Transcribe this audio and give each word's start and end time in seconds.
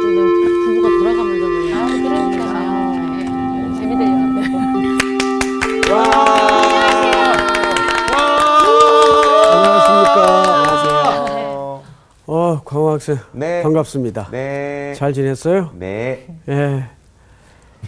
부부가 0.00 0.88
돌아가면서 0.98 1.46
그냥 1.46 2.02
그러니까요. 2.02 2.70
네. 3.96 4.02
와. 5.92 5.96
안녕하십니까. 9.52 10.18
안녕하세요. 10.54 11.82
어, 12.26 12.60
광호 12.64 12.90
학생. 12.90 13.16
네. 13.32 13.62
반갑습니다. 13.62 14.28
네. 14.30 14.92
잘 14.96 15.12
지냈어요? 15.12 15.70
네. 15.74 16.26
예. 16.48 16.84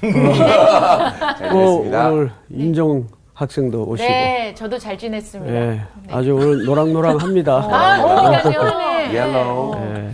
잘 0.00 0.10
어, 0.10 1.52
지냈습니다. 1.52 2.08
오늘 2.10 2.30
인정 2.50 3.06
학생도 3.34 3.84
오시고. 3.84 4.08
네, 4.08 4.54
저도 4.54 4.78
잘 4.78 4.96
지냈습니다. 4.96 5.54
예. 5.54 5.82
아주 6.10 6.34
오늘 6.34 6.64
노랑노랑합니다. 6.64 7.52
아, 7.54 8.40
그러니까요. 8.42 9.12
Yellow. 9.14 9.74
예. 9.76 10.10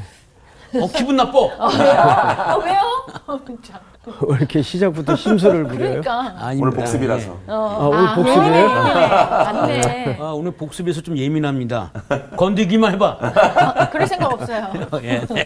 어, 0.82 0.88
기분 0.94 1.16
나빠. 1.16 1.38
아, 1.58 2.56
왜요? 2.64 2.78
어, 3.26 3.38
참. 3.62 3.80
왜 4.28 4.36
이렇게 4.36 4.60
시작부터 4.60 5.16
심술을 5.16 5.64
부려요? 5.64 6.00
그러니까. 6.02 6.20
아닙니다. 6.38 6.66
오늘 6.68 6.70
복습이라서. 6.72 7.26
예. 7.26 7.36
아, 7.48 7.88
오늘 7.90 8.14
복습이에요? 8.14 8.68
맞네. 8.68 10.18
아, 10.20 10.24
오늘 10.32 10.52
복습에서 10.52 11.00
좀 11.00 11.16
예민합니다. 11.16 11.90
건드기만 12.36 12.92
해봐. 12.94 13.18
아, 13.20 13.88
그럴 13.88 14.06
생각 14.06 14.32
없어요. 14.32 14.68
예, 15.02 15.20
네. 15.20 15.44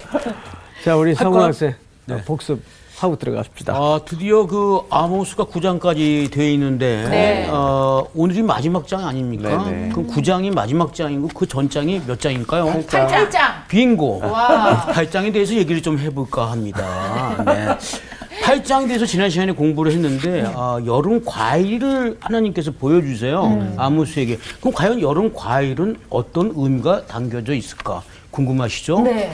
자, 0.84 0.96
우리 0.96 1.14
성우? 1.14 1.40
학생. 1.40 1.74
어, 2.10 2.18
복습 2.26 2.60
하고 3.00 3.16
들어갑시다. 3.16 3.74
아, 3.74 4.00
드디어 4.04 4.46
그 4.46 4.80
아모스가 4.90 5.44
9장까지 5.44 6.30
되어 6.32 6.48
있는데 6.50 7.06
네. 7.08 7.46
어, 7.48 8.04
오늘이 8.14 8.42
마지막 8.42 8.86
장 8.88 9.06
아닙니까? 9.06 9.64
네, 9.64 9.70
네. 9.70 9.88
그럼 9.90 10.08
9장이 10.08 10.52
마지막 10.52 10.94
장이고 10.94 11.28
그 11.28 11.46
전 11.48 11.70
장이 11.70 12.02
몇 12.06 12.20
장일까요? 12.20 12.82
팔짱. 12.90 13.64
빙고. 13.68 14.20
와. 14.20 14.86
8장에 14.92 15.32
대해서 15.32 15.54
얘기를 15.54 15.80
좀 15.80 15.98
해볼까 15.98 16.50
합니다. 16.50 16.84
네. 17.46 17.68
8장에 18.42 18.86
대해서 18.86 19.06
지난 19.06 19.30
시간에 19.30 19.52
공부를 19.52 19.92
했는데 19.92 20.44
아, 20.54 20.78
여름 20.86 21.24
과일을 21.24 22.16
하나님께서 22.20 22.72
보여주세요. 22.72 23.74
아모스에게. 23.76 24.38
그럼 24.60 24.74
과연 24.74 25.00
여름 25.00 25.32
과일은 25.32 25.96
어떤 26.10 26.52
의미가 26.54 27.06
담겨져 27.06 27.54
있을까? 27.54 28.02
궁금하시죠? 28.38 29.00
네. 29.02 29.32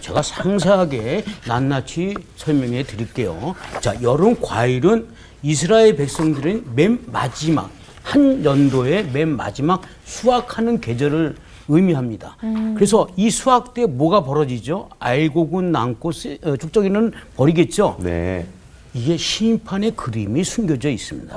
제가 0.00 0.22
상세하게 0.22 1.24
낱낱이 1.46 2.14
설명해 2.36 2.84
드릴게요. 2.84 3.54
자, 3.80 3.94
여름 4.02 4.40
과일은 4.40 5.06
이스라엘 5.42 5.96
백성들은 5.96 6.64
맨 6.74 6.98
마지막 7.06 7.70
한 8.02 8.42
연도의 8.44 9.10
맨 9.12 9.28
마지막 9.36 9.82
수확하는 10.06 10.80
계절을 10.80 11.36
의미합니다. 11.68 12.36
그래서 12.74 13.06
이 13.16 13.28
수확 13.28 13.74
때 13.74 13.84
뭐가 13.84 14.24
벌어지죠? 14.24 14.88
알곡은 14.98 15.70
남고 15.70 16.12
쓰- 16.12 16.38
어, 16.42 16.56
죽정이는 16.56 17.12
버리겠죠. 17.36 17.98
네. 18.00 18.46
이게 18.94 19.18
심판의 19.18 19.90
그림이 19.90 20.42
숨겨져 20.44 20.88
있습니다. 20.88 21.36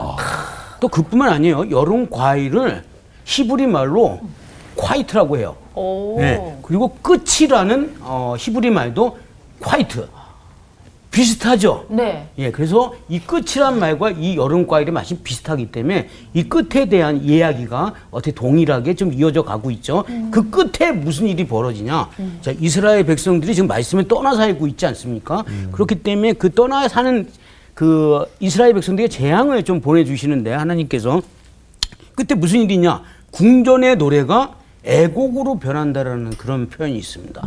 또 0.79 0.87
그뿐만 0.87 1.27
아니에요. 1.29 1.69
여름 1.69 2.09
과일을 2.09 2.83
히브리 3.25 3.67
말로 3.67 4.21
콰이트라고 4.77 5.37
해요. 5.37 5.57
오. 5.75 6.15
네. 6.19 6.57
그리고 6.61 6.95
끝이라는 7.01 7.97
어, 8.01 8.35
히브리 8.37 8.69
말도 8.71 9.17
콰이트. 9.59 10.07
비슷하죠? 11.11 11.87
네. 11.89 12.29
예, 12.37 12.51
그래서 12.51 12.93
이 13.09 13.19
끝이란 13.19 13.79
말과 13.79 14.11
이 14.11 14.37
여름 14.37 14.65
과일의 14.65 14.93
맛이 14.93 15.17
비슷하기 15.19 15.69
때문에 15.69 16.07
이 16.33 16.43
끝에 16.43 16.85
대한 16.85 17.21
이야기가 17.21 17.93
어떻게 18.11 18.31
동일하게 18.31 18.95
좀 18.95 19.11
이어져 19.11 19.43
가고 19.43 19.71
있죠. 19.71 20.05
그 20.31 20.49
끝에 20.49 20.93
무슨 20.93 21.27
일이 21.27 21.45
벌어지냐? 21.45 22.09
자, 22.39 22.53
이스라엘 22.61 23.05
백성들이 23.05 23.53
지금 23.53 23.67
말씀을 23.67 24.07
떠나 24.07 24.35
살고 24.35 24.67
있지 24.67 24.85
않습니까? 24.85 25.43
그렇기 25.73 25.95
때문에 25.95 26.31
그 26.33 26.49
떠나 26.53 26.87
사는 26.87 27.27
그 27.73 28.25
이스라엘 28.39 28.73
백성들에게 28.73 29.09
재앙을 29.09 29.63
좀 29.63 29.81
보내주시는데 29.81 30.53
하나님께서 30.53 31.21
그때 32.15 32.35
무슨 32.35 32.61
일이 32.61 32.75
있냐? 32.75 33.03
궁전의 33.31 33.97
노래가 33.97 34.55
애곡으로 34.83 35.59
변한다라는 35.59 36.31
그런 36.31 36.69
표현이 36.69 36.97
있습니다. 36.97 37.41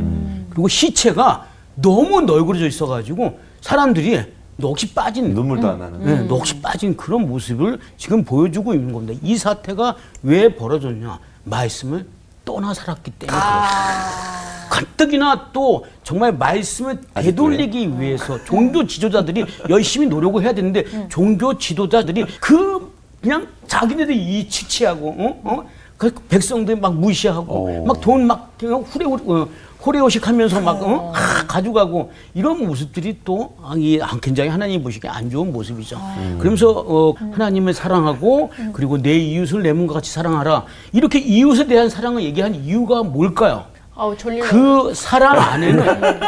그리고 0.50 0.68
시체가 0.68 1.46
너무 1.76 2.20
널그러져 2.20 2.66
있어가지고 2.66 3.38
사람들이 3.60 4.20
넋이 4.56 4.92
빠진 4.94 5.34
눈물도 5.34 5.68
안 5.68 5.78
나는. 5.80 6.04
네, 6.04 6.22
넋이 6.28 6.60
빠진 6.62 6.96
그런 6.96 7.26
모습을 7.26 7.80
지금 7.96 8.24
보여주고 8.24 8.74
있는 8.74 8.92
겁니다. 8.92 9.18
이 9.22 9.36
사태가 9.36 9.96
왜 10.22 10.54
벌어졌냐? 10.54 11.18
말씀을 11.44 12.06
떠나 12.44 12.72
살았기 12.72 13.10
때문에 13.12 13.36
그렇습니다. 13.36 14.44
가뜩이나 14.70 15.50
또 15.52 15.84
정말 16.02 16.32
말씀을 16.32 17.00
되돌리기 17.14 18.00
위해서 18.00 18.42
종교 18.44 18.86
지도자들이 18.86 19.44
열심히 19.68 20.06
노력을 20.06 20.42
해야 20.42 20.52
되는데 20.52 21.08
종교 21.08 21.56
지도자들이 21.58 22.24
그 22.40 22.92
그냥 23.20 23.48
자기네들 23.66 24.14
이 24.14 24.48
치치하고 24.48 25.08
어? 25.18 25.40
어? 25.44 25.64
그 25.96 26.12
백성들 26.28 26.76
막 26.76 26.94
무시하고 26.94 27.84
막 27.86 28.00
돈 28.00 28.26
막 28.26 28.56
그냥 28.58 28.82
후레 28.82 29.04
어, 29.06 29.48
호레호식 29.86 30.26
하면서 30.26 30.60
막 30.60 30.82
어? 30.82 31.12
아, 31.14 31.46
가져가고 31.46 32.10
이런 32.34 32.66
모습들이 32.66 33.18
또 33.24 33.54
아, 33.62 33.74
이 33.76 34.00
굉장히 34.22 34.48
하나님 34.48 34.82
보시기에 34.82 35.10
안 35.10 35.28
좋은 35.30 35.52
모습이죠. 35.52 36.00
그러면서 36.38 36.70
어, 36.70 37.14
하나님을 37.32 37.74
사랑하고 37.74 38.50
그리고 38.72 38.96
내 39.00 39.16
이웃을 39.18 39.62
내 39.62 39.72
몸과 39.72 39.94
같이 39.94 40.10
사랑하라 40.10 40.64
이렇게 40.92 41.18
이웃에 41.18 41.66
대한 41.66 41.88
사랑을 41.90 42.22
얘기한 42.22 42.54
이유가 42.54 43.02
뭘까요? 43.02 43.66
아우. 43.96 44.16
그 44.42 44.92
사랑 44.94 45.38
안에는 45.38 45.84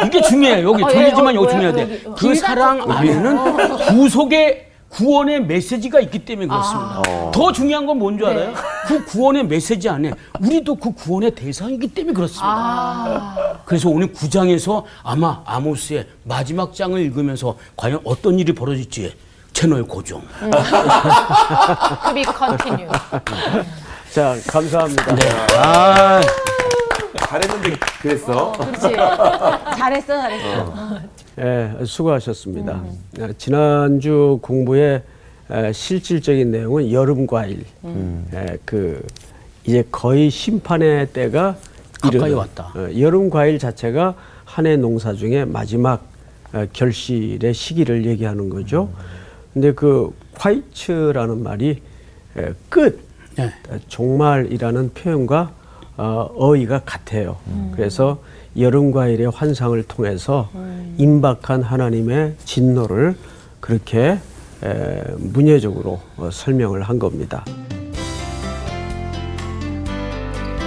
이게 0.07 0.21
중요해요. 0.23 0.69
여기 0.71 0.85
어, 0.85 0.89
예, 0.89 0.93
졸리지만 0.95 1.37
어, 1.37 1.41
여기 1.41 1.47
왜, 1.47 1.51
중요해야 1.51 1.73
돼. 1.73 2.01
어. 2.07 2.15
그 2.17 2.35
사랑 2.37 2.89
안에는 2.89 3.67
구속의 3.89 4.67
구원의 4.89 5.45
메시지가 5.47 6.01
있기 6.01 6.21
때문에 6.25 6.47
그렇습니다. 6.49 7.03
더 7.33 7.53
중요한 7.53 7.87
건 7.87 7.99
뭔 7.99 8.17
줄 8.19 8.27
알아요? 8.29 8.55
그 8.87 9.05
구원의 9.05 9.47
메시지 9.47 9.89
안에 9.89 10.13
우리도 10.41 10.77
그 10.77 10.93
구원의 10.93 11.35
대상이기 11.35 11.89
때문에 11.89 12.15
그렇습니다. 12.15 13.61
그래서 13.65 13.89
오늘 13.91 14.13
9장에서 14.13 14.85
아마 15.03 15.43
아모스의 15.45 16.07
마지막 16.23 16.73
장을 16.75 16.99
읽으면서 17.01 17.57
과연 17.77 18.01
어떤 18.05 18.39
일이 18.39 18.55
벌어질지 18.55 19.15
채널 19.53 19.83
고정. 19.85 20.21
To 20.21 22.15
be 22.15 22.25
continue. 22.25 22.89
자, 24.13 24.37
감사합니다. 24.49 25.15
네. 25.15 25.29
아, 25.59 26.21
잘했는데 27.29 27.77
그랬어. 28.01 28.53
그렇지. 28.53 28.81
잘했어, 29.77 30.07
잘했어. 30.21 31.01
예, 31.39 31.85
수고하셨습니다. 31.85 32.83
아, 33.21 33.29
지난주 33.37 34.39
공부의 34.41 35.03
에, 35.51 35.73
실질적인 35.73 36.51
내용은 36.51 36.91
여름 36.93 37.27
과일. 37.27 37.65
예, 38.33 38.59
그 38.65 39.05
이제 39.65 39.85
거의 39.91 40.31
심판의 40.31 41.09
때가 41.13 41.57
가까이 42.01 42.11
이르는, 42.17 42.35
왔다. 42.37 42.73
어, 42.75 42.89
여름 42.99 43.31
과일 43.31 43.59
자체가 43.59 44.15
한 44.45 44.67
해 44.67 44.77
농사 44.77 45.13
중에 45.13 45.45
마지막 45.45 46.05
어, 46.53 46.65
결실의 46.73 47.53
시기를 47.53 48.07
얘기하는 48.07 48.49
거죠. 48.49 48.89
근데 49.53 49.73
그 49.73 50.15
화이츠라는 50.35 51.43
말이 51.43 51.83
에, 52.39 52.53
끝, 52.71 53.01
네. 53.37 53.45
어, 53.69 53.77
종말이라는 53.89 54.91
표현과 54.95 55.53
어, 55.99 56.31
어휘가 56.35 56.81
같아요. 56.85 57.37
그래서 57.75 58.21
여름 58.59 58.91
과일의 58.91 59.31
환상을 59.31 59.83
통해서 59.85 60.49
임박한 60.99 61.63
하나님의 61.63 62.37
진노를 62.45 63.17
그렇게 63.61 64.19
에, 64.65 65.03
문예적으로 65.19 66.01
어, 66.17 66.31
설명을 66.33 66.83
한 66.83 66.99
겁니다. 66.99 67.45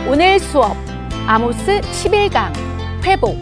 오늘 0.08 0.40
수업 0.40 0.76
아모스 1.26 1.82
11강 1.82 2.54
회복. 3.04 3.36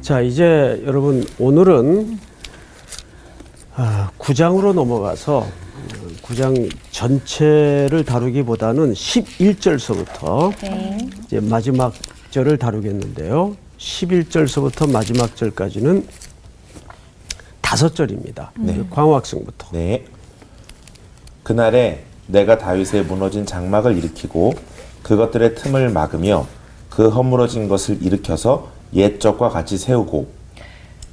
자, 0.00 0.20
이제 0.20 0.82
여러분 0.86 1.24
오늘은 1.38 2.18
아, 3.74 4.10
9장으로 4.18 4.72
넘어가서 4.72 5.46
9장 6.22 6.70
전체를 6.90 8.04
다루기보다는 8.04 8.92
11절서부터 8.92 10.52
이제 11.24 11.40
마지막 11.40 11.92
절을 12.30 12.58
다루겠는데요. 12.58 13.56
11절서부터 13.78 14.90
마지막 14.90 15.34
절까지는 15.36 16.06
다섯 17.60 17.94
절입니다. 17.94 18.52
광호 18.90 19.14
학생부터. 19.16 19.68
네. 19.72 20.04
그날에 21.42 22.04
내가 22.26 22.58
다윗의 22.58 23.04
무너진 23.04 23.46
장막을 23.46 23.96
일으키고 23.96 24.54
그것들의 25.02 25.54
틈을 25.56 25.90
막으며 25.90 26.46
그 26.88 27.08
허물어진 27.08 27.68
것을 27.68 28.02
일으켜서 28.02 28.68
옛적과 28.92 29.48
같이 29.48 29.78
세우고 29.78 30.28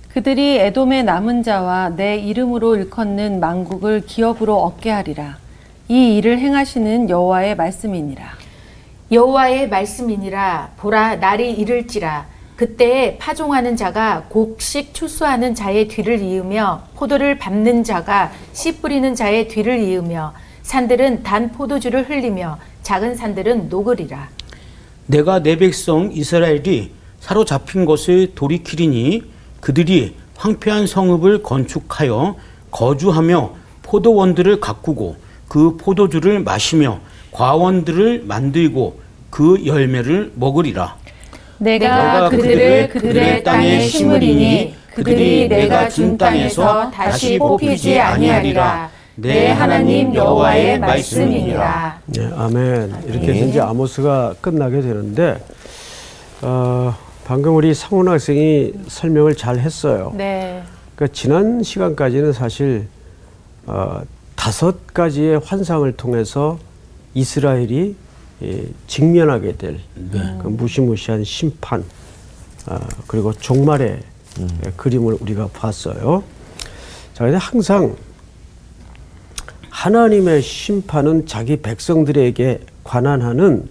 그들이 0.10 0.58
에돔의 0.58 1.04
남은 1.04 1.44
자와 1.44 1.90
내 1.90 2.18
이름으로 2.18 2.76
일컫는 2.76 3.40
망국을 3.40 4.02
기업으로 4.06 4.58
얻게 4.64 4.90
하리라. 4.90 5.38
이 5.90 6.18
일을 6.18 6.40
행하시는 6.40 7.10
여호와의 7.10 7.56
말씀이니라. 7.56 8.47
여호와의 9.10 9.70
말씀이니라 9.70 10.72
보라 10.78 11.16
날이 11.16 11.54
이를지라 11.54 12.26
그때 12.58 13.18
파종하는 13.20 13.78
자가 13.78 14.26
곡식 14.30 14.94
추수하는 14.94 15.56
자의 15.56 15.88
뒤를 15.88 16.20
이으며 16.22 16.84
포도를 16.96 17.38
밟는 17.38 17.84
자가 17.84 18.32
씨 18.52 18.82
뿌리는 18.82 19.16
자의 19.16 19.48
뒤를 19.48 19.80
이으며 19.80 20.34
산들은 20.64 21.24
단 21.24 21.52
포도주를 21.52 22.10
흘리며 22.10 22.58
작은 22.84 23.16
산들은 23.16 23.70
녹으리라. 23.70 24.30
내가 25.06 25.42
내 25.42 25.56
백성 25.56 26.12
이스라엘이 26.12 26.92
사로잡힌 27.22 27.86
것을 27.86 28.34
돌이키리니 28.36 29.24
그들이 29.62 30.16
황폐한 30.36 30.88
성읍을 30.88 31.44
건축하여 31.44 32.36
거주하며 32.72 33.56
포도원들을 33.84 34.60
가꾸고 34.60 35.16
그 35.48 35.78
포도주를 35.78 36.42
마시며 36.42 37.00
과원들을 37.38 38.24
만들고 38.26 39.00
그 39.30 39.64
열매를 39.64 40.32
먹으리라. 40.34 40.96
내가 41.60 42.30
그들을 42.30 42.90
그들의 42.90 43.44
땅에 43.44 43.82
심으리니 43.82 44.76
그들이 44.96 45.48
내가 45.48 45.88
준 45.88 46.18
땅에서 46.18 46.90
다시 46.90 47.38
뽑히지 47.38 48.00
아니하리라. 48.00 48.90
내 49.16 49.52
하나님 49.52 50.16
여호와의 50.16 50.80
말씀이니라. 50.80 52.00
네, 52.08 52.30
아멘. 52.36 53.04
이렇게 53.08 53.34
해서 53.34 53.46
이제 53.46 53.60
아모스가 53.60 54.34
끝나게 54.42 54.82
되는데 54.82 55.38
어, 56.42 56.96
방금 57.24 57.56
우리 57.56 57.76
상훈 57.76 58.08
학생이 58.08 58.74
설명을 58.88 59.36
잘 59.36 59.60
했어요. 59.60 60.12
네. 60.16 60.64
그러니까 60.96 61.14
지난 61.16 61.62
시간까지는 61.62 62.34
사실 62.34 62.88
어, 63.68 64.02
다섯 64.36 64.88
가지의 64.92 65.40
환상을 65.44 65.92
통해서 65.98 66.58
이스라엘이 67.18 67.96
예, 68.44 68.64
직면하게 68.86 69.58
될그 69.58 70.48
무시무시한 70.48 71.24
심판 71.24 71.84
아, 72.68 72.80
그리고 73.08 73.34
종말의 73.34 74.00
예, 74.40 74.72
그림을 74.76 75.18
우리가 75.20 75.48
봤어요. 75.48 76.24
자, 77.16 77.24
근데 77.24 77.38
항상 77.38 77.96
하나님의 79.72 80.44
심판은 80.44 81.26
자기 81.26 81.58
백성들에게 81.58 82.60
관한하는 82.84 83.68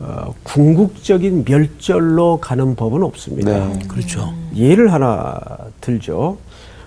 어, 0.00 0.34
궁극적인 0.42 1.44
멸절로 1.44 2.38
가는 2.40 2.74
법은 2.74 3.04
없습니다. 3.04 3.68
네. 3.68 3.78
그렇죠. 3.86 4.34
예를 4.56 4.92
하나 4.92 5.38
들죠. 5.80 6.38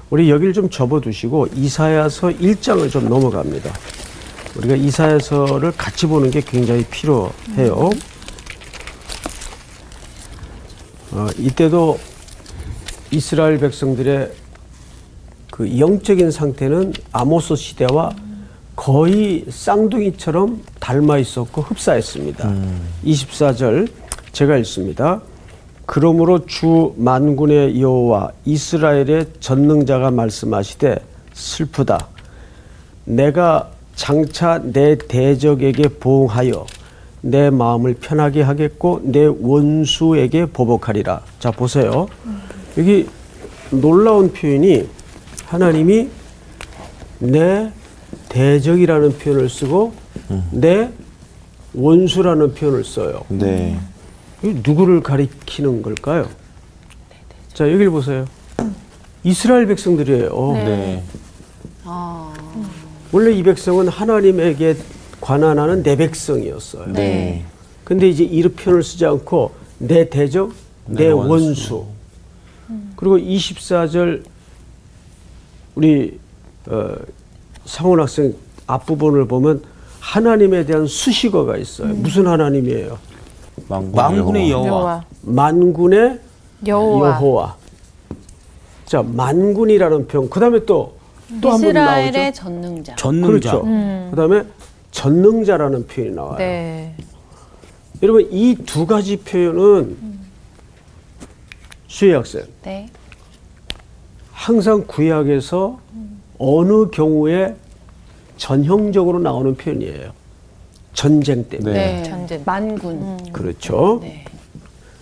우리 0.09 0.29
여기를 0.29 0.51
좀 0.51 0.69
접어두시고 0.69 1.47
이사야서 1.55 2.27
1장을 2.29 2.91
좀 2.91 3.07
넘어갑니다. 3.07 3.71
우리가 4.55 4.75
이사야서를 4.75 5.73
같이 5.73 6.05
보는 6.05 6.31
게 6.31 6.41
굉장히 6.41 6.85
필요해요. 6.85 7.89
어, 11.11 11.27
이때도 11.37 11.97
이스라엘 13.11 13.57
백성들의 13.59 14.31
그 15.51 15.79
영적인 15.79 16.31
상태는 16.31 16.93
아모스 17.11 17.55
시대와 17.55 18.13
거의 18.75 19.45
쌍둥이처럼 19.49 20.61
닮아 20.81 21.17
있었고 21.17 21.61
흡사했습니다. 21.61 22.53
24절 23.05 23.89
제가 24.33 24.57
읽습니다. 24.57 25.21
그러므로 25.85 26.45
주 26.45 26.93
만군의 26.97 27.81
여호와 27.81 28.31
이스라엘의 28.43 29.27
전능자가 29.39 30.11
말씀하시되 30.11 30.97
슬프다. 31.33 32.07
내가 33.05 33.71
장차 33.95 34.61
내 34.61 34.97
대적에게 34.97 35.87
보응하여 35.99 36.65
내 37.21 37.49
마음을 37.49 37.95
편하게 37.95 38.41
하겠고 38.41 39.01
내 39.03 39.25
원수에게 39.25 40.45
보복하리라. 40.47 41.21
자 41.39 41.51
보세요. 41.51 42.07
여기 42.77 43.07
놀라운 43.71 44.31
표현이 44.31 44.87
하나님이 45.45 46.09
내 47.19 47.71
대적이라는 48.29 49.17
표현을 49.17 49.49
쓰고 49.49 49.93
내 50.51 50.91
원수라는 51.73 52.53
표현을 52.53 52.83
써요. 52.83 53.21
네. 53.29 53.79
이 54.43 54.61
누구를 54.63 55.01
가리키는 55.01 55.81
걸까요? 55.81 56.27
자 57.53 57.65
여기를 57.65 57.89
보세요. 57.89 58.25
이스라엘 59.23 59.65
백성들이에요. 59.65 60.51
네. 60.53 61.03
원래 63.15 63.31
이 63.31 63.43
백성은 63.43 63.87
하나님에게 63.87 64.75
관한하는 65.21 65.83
내 65.83 65.95
백성이었어요. 65.95 66.87
네. 66.91 67.45
근데 67.85 68.09
이제 68.09 68.25
이 68.25 68.43
표현을 68.43 68.83
쓰지 68.83 69.05
않고 69.05 69.51
내 69.77 70.09
대적, 70.09 70.51
내 70.87 71.05
내 71.05 71.11
원수. 71.11 71.29
원수. 71.29 71.85
그리고 72.97 73.17
24절 73.17 74.21
우리 75.75 76.19
어, 76.67 76.93
상원 77.63 78.01
학생 78.01 78.33
앞부분을 78.67 79.29
보면 79.29 79.63
하나님에 80.01 80.65
대한 80.65 80.85
수식어가 80.85 81.55
있어요. 81.55 81.93
무슨 81.93 82.27
하나님이에요? 82.27 82.97
만군의 83.69 84.51
여호와. 84.51 84.67
여호와. 84.67 85.05
만군의 85.21 86.19
여호와. 86.67 87.21
여호와. 87.21 87.55
자, 88.85 89.01
만군이라는 89.01 90.07
표현. 90.07 90.29
그다음에 90.29 90.65
또 90.65 90.94
또 91.41 91.49
한 91.51 91.61
번 91.61 91.73
나오죠. 91.73 92.07
이스라엘의 92.07 92.33
전능자. 92.33 92.95
전능자. 92.95 93.51
그렇죠. 93.51 93.61
그다음에 94.11 94.43
전능자라는 94.91 95.87
표현이 95.87 96.15
나와요. 96.15 96.37
네. 96.37 96.95
여러분 98.03 98.27
이 98.31 98.55
두 98.65 98.85
가지 98.85 99.17
표현은 99.17 99.97
수혜 101.87 102.13
학생 102.13 102.43
네. 102.63 102.89
항상 104.31 104.83
구약에서 104.85 105.79
어느 106.37 106.89
경우에 106.91 107.55
전형적으로 108.37 109.19
나오는 109.19 109.55
표현이에요. 109.55 110.11
전쟁 110.93 111.47
때문에. 111.47 111.73
네. 111.73 111.95
네. 112.01 112.03
전쟁. 112.03 112.41
만군. 112.45 113.31
그렇죠. 113.31 113.99
네. 114.01 114.25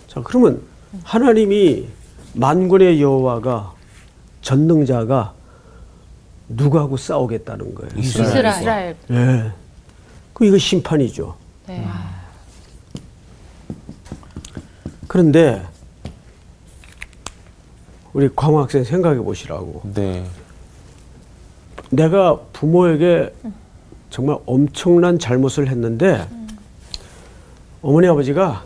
자, 0.07 0.21
그러면 0.23 0.61
하나님이 1.03 1.87
만군의 2.33 3.01
여호와가 3.01 3.73
전능자가 4.41 5.33
누구하고 6.55 6.97
싸우겠다는 6.97 7.75
거예요. 7.75 7.91
이스라엘. 7.97 8.47
이스라엘. 8.47 8.95
예. 9.11 9.51
그 10.33 10.45
이거 10.45 10.57
심판이죠. 10.57 11.35
네. 11.67 11.87
그런데 15.07 15.61
우리 18.13 18.29
광호 18.35 18.59
학생 18.61 18.83
생각해 18.83 19.19
보시라고. 19.19 19.81
네. 19.93 20.25
내가 21.89 22.39
부모에게 22.53 23.33
정말 24.09 24.37
엄청난 24.45 25.19
잘못을 25.19 25.67
했는데 25.67 26.27
어머니 27.81 28.07
아버지가 28.07 28.63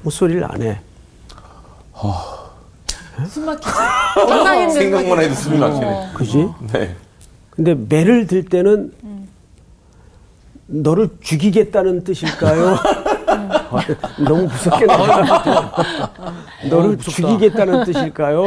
아무 0.00 0.10
소리를 0.10 0.44
안 0.44 0.62
해. 0.62 0.80
생각만 4.72 5.20
해도 5.20 5.34
숨이 5.34 5.58
막히네. 5.58 6.08
그지? 6.14 6.48
네. 6.72 6.94
근데 7.50 7.74
매를 7.74 8.26
들 8.26 8.44
때는 8.44 8.92
너를 10.66 11.08
죽이겠다는 11.20 12.04
뜻일까요? 12.04 12.76
너무 14.26 14.42
무섭게 14.44 14.86
나와. 14.86 15.72
너를 16.68 16.96
무섭다. 16.96 17.10
죽이겠다는 17.12 17.84
뜻일까요? 17.84 18.44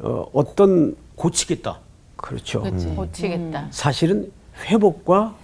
어, 0.00 0.26
어떤 0.32 0.96
고치겠다. 1.16 1.78
그렇죠. 2.16 2.62
고치겠다. 2.96 3.66
사실은 3.70 4.30
회복과 4.64 5.34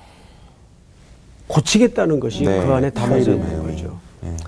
고치겠다는 1.48 2.20
것이 2.20 2.44
네, 2.44 2.64
그 2.64 2.72
안에 2.72 2.90
담아 2.90 3.16
있는. 3.16 3.62
거죠. 3.66 3.98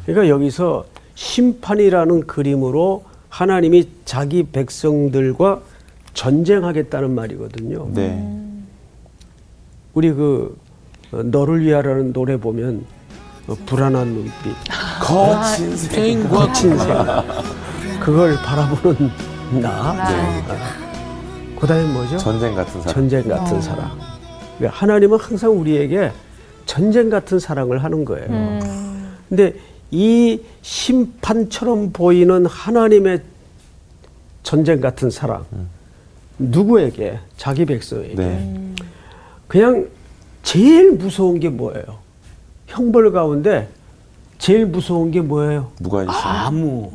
그러니까 0.04 0.28
여기서 0.28 0.84
심판이라는 1.14 2.26
그림으로 2.26 3.04
하나님이 3.30 3.88
자기 4.04 4.42
백성들과 4.42 5.60
전쟁하겠다는 6.12 7.14
말이거든요. 7.14 7.88
네. 7.94 8.36
우리 9.94 10.12
그 10.12 10.58
어, 11.12 11.22
너를 11.22 11.64
위하라는 11.64 12.12
노래 12.12 12.36
보면 12.36 12.84
어, 13.46 13.56
불안한 13.66 14.08
눈빛, 14.08 14.32
거친 15.00 15.76
생. 15.76 16.28
거친 16.28 16.76
생, 16.76 16.96
그걸 18.00 18.34
바라보는 18.36 19.10
나. 19.62 19.96
그다음에 21.58 21.92
뭐죠? 21.92 22.16
전쟁 22.18 22.54
같은 22.54 22.80
사람. 22.80 22.94
전쟁 22.94 23.28
같은 23.28 23.60
사랑. 23.60 23.90
그러니까 24.58 24.78
하나님은 24.78 25.18
항상 25.18 25.58
우리에게 25.58 26.12
전쟁 26.66 27.10
같은 27.10 27.38
사랑을 27.38 27.82
하는 27.82 28.04
거예요. 28.04 28.26
근데 29.28 29.54
이 29.90 30.40
심판처럼 30.62 31.92
보이는 31.92 32.46
하나님의 32.46 33.22
전쟁 34.42 34.80
같은 34.80 35.10
사랑. 35.10 35.44
누구에게? 36.38 37.18
자기 37.36 37.64
백성에게. 37.64 38.14
네. 38.14 38.74
그냥 39.48 39.88
제일 40.42 40.92
무서운 40.92 41.40
게 41.40 41.48
뭐예요? 41.48 41.84
형벌 42.66 43.12
가운데 43.12 43.68
제일 44.38 44.64
무서운 44.66 45.10
게 45.10 45.20
뭐예요? 45.20 45.70
무관심. 45.80 46.14
아무 46.14 46.92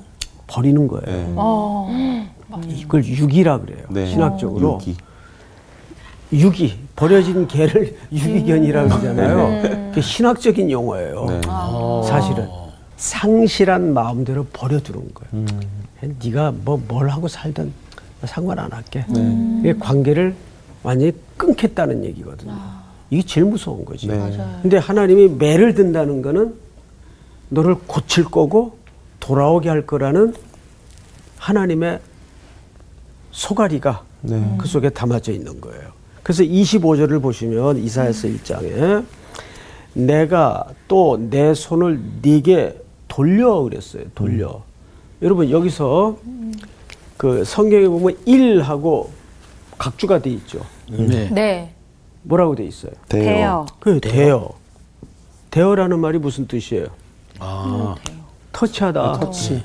버리는 0.48 0.88
거예요. 0.88 1.06
네. 1.06 1.34
어. 1.36 2.26
이걸 2.70 3.04
유기라 3.06 3.60
그래요. 3.60 3.86
네. 3.90 4.08
신학적으로 4.08 4.80
유기. 4.82 4.96
유기 6.34 6.80
버려진 6.96 7.48
개를 7.48 7.96
유기견이라고 8.12 8.90
그러잖아요. 8.90 9.90
그게 9.90 10.02
신학적인 10.02 10.72
용어예요. 10.72 11.26
네. 11.26 11.42
사실은 12.08 12.48
상실한 12.98 13.94
마음대로 13.94 14.46
버려두는 14.54 15.10
거예요. 15.14 15.46
네가 16.24 16.52
뭐 16.64 16.80
뭘 16.88 17.10
하고 17.10 17.28
살든 17.28 17.72
상관 18.26 18.60
안 18.60 18.72
할게. 18.72 19.06
이게 19.60 19.74
관계를 19.78 20.36
완전히 20.84 21.12
끊겠다는 21.38 22.04
얘기거든요. 22.06 22.54
이게 23.10 23.24
제일 23.26 23.46
무서운 23.46 23.86
거지. 23.86 24.08
네. 24.08 24.16
근데 24.62 24.78
하나님이 24.78 25.30
매를 25.30 25.74
든다는 25.76 26.22
거는 26.22 26.56
너를 27.50 27.76
고칠 27.86 28.24
거고 28.26 28.78
돌아오게 29.20 29.70
할 29.70 29.86
거라는 29.86 30.34
하나님의 31.38 32.00
소가리가 33.32 34.04
네. 34.22 34.56
그 34.58 34.68
속에 34.68 34.90
담아져 34.90 35.32
있는 35.32 35.60
거예요. 35.62 35.84
그래서 36.24 36.44
25절을 36.44 37.22
보시면 37.22 37.78
이사야서 37.78 38.28
1장에 38.30 39.06
내가 39.94 40.66
또 40.88 41.18
내 41.18 41.54
손을 41.54 42.00
네게 42.22 42.82
돌려 43.16 43.62
그랬어요. 43.62 44.04
돌려. 44.14 44.62
여러분 45.22 45.50
여기서 45.50 46.18
그 47.16 47.46
성경에 47.46 47.88
보면 47.88 48.18
일하고 48.26 49.10
각주가 49.78 50.22
돼 50.22 50.32
있죠. 50.32 50.60
네. 50.90 51.30
네. 51.32 51.74
뭐라고 52.24 52.56
돼 52.56 52.66
있어요? 52.66 52.92
대요. 53.08 53.66
그 53.80 54.02
대여. 54.02 54.50
대어라는 55.50 55.98
말이 56.00 56.18
무슨 56.18 56.46
뜻이에요? 56.46 56.88
아, 57.40 57.96
터치하다. 58.52 59.14
터치. 59.14 59.64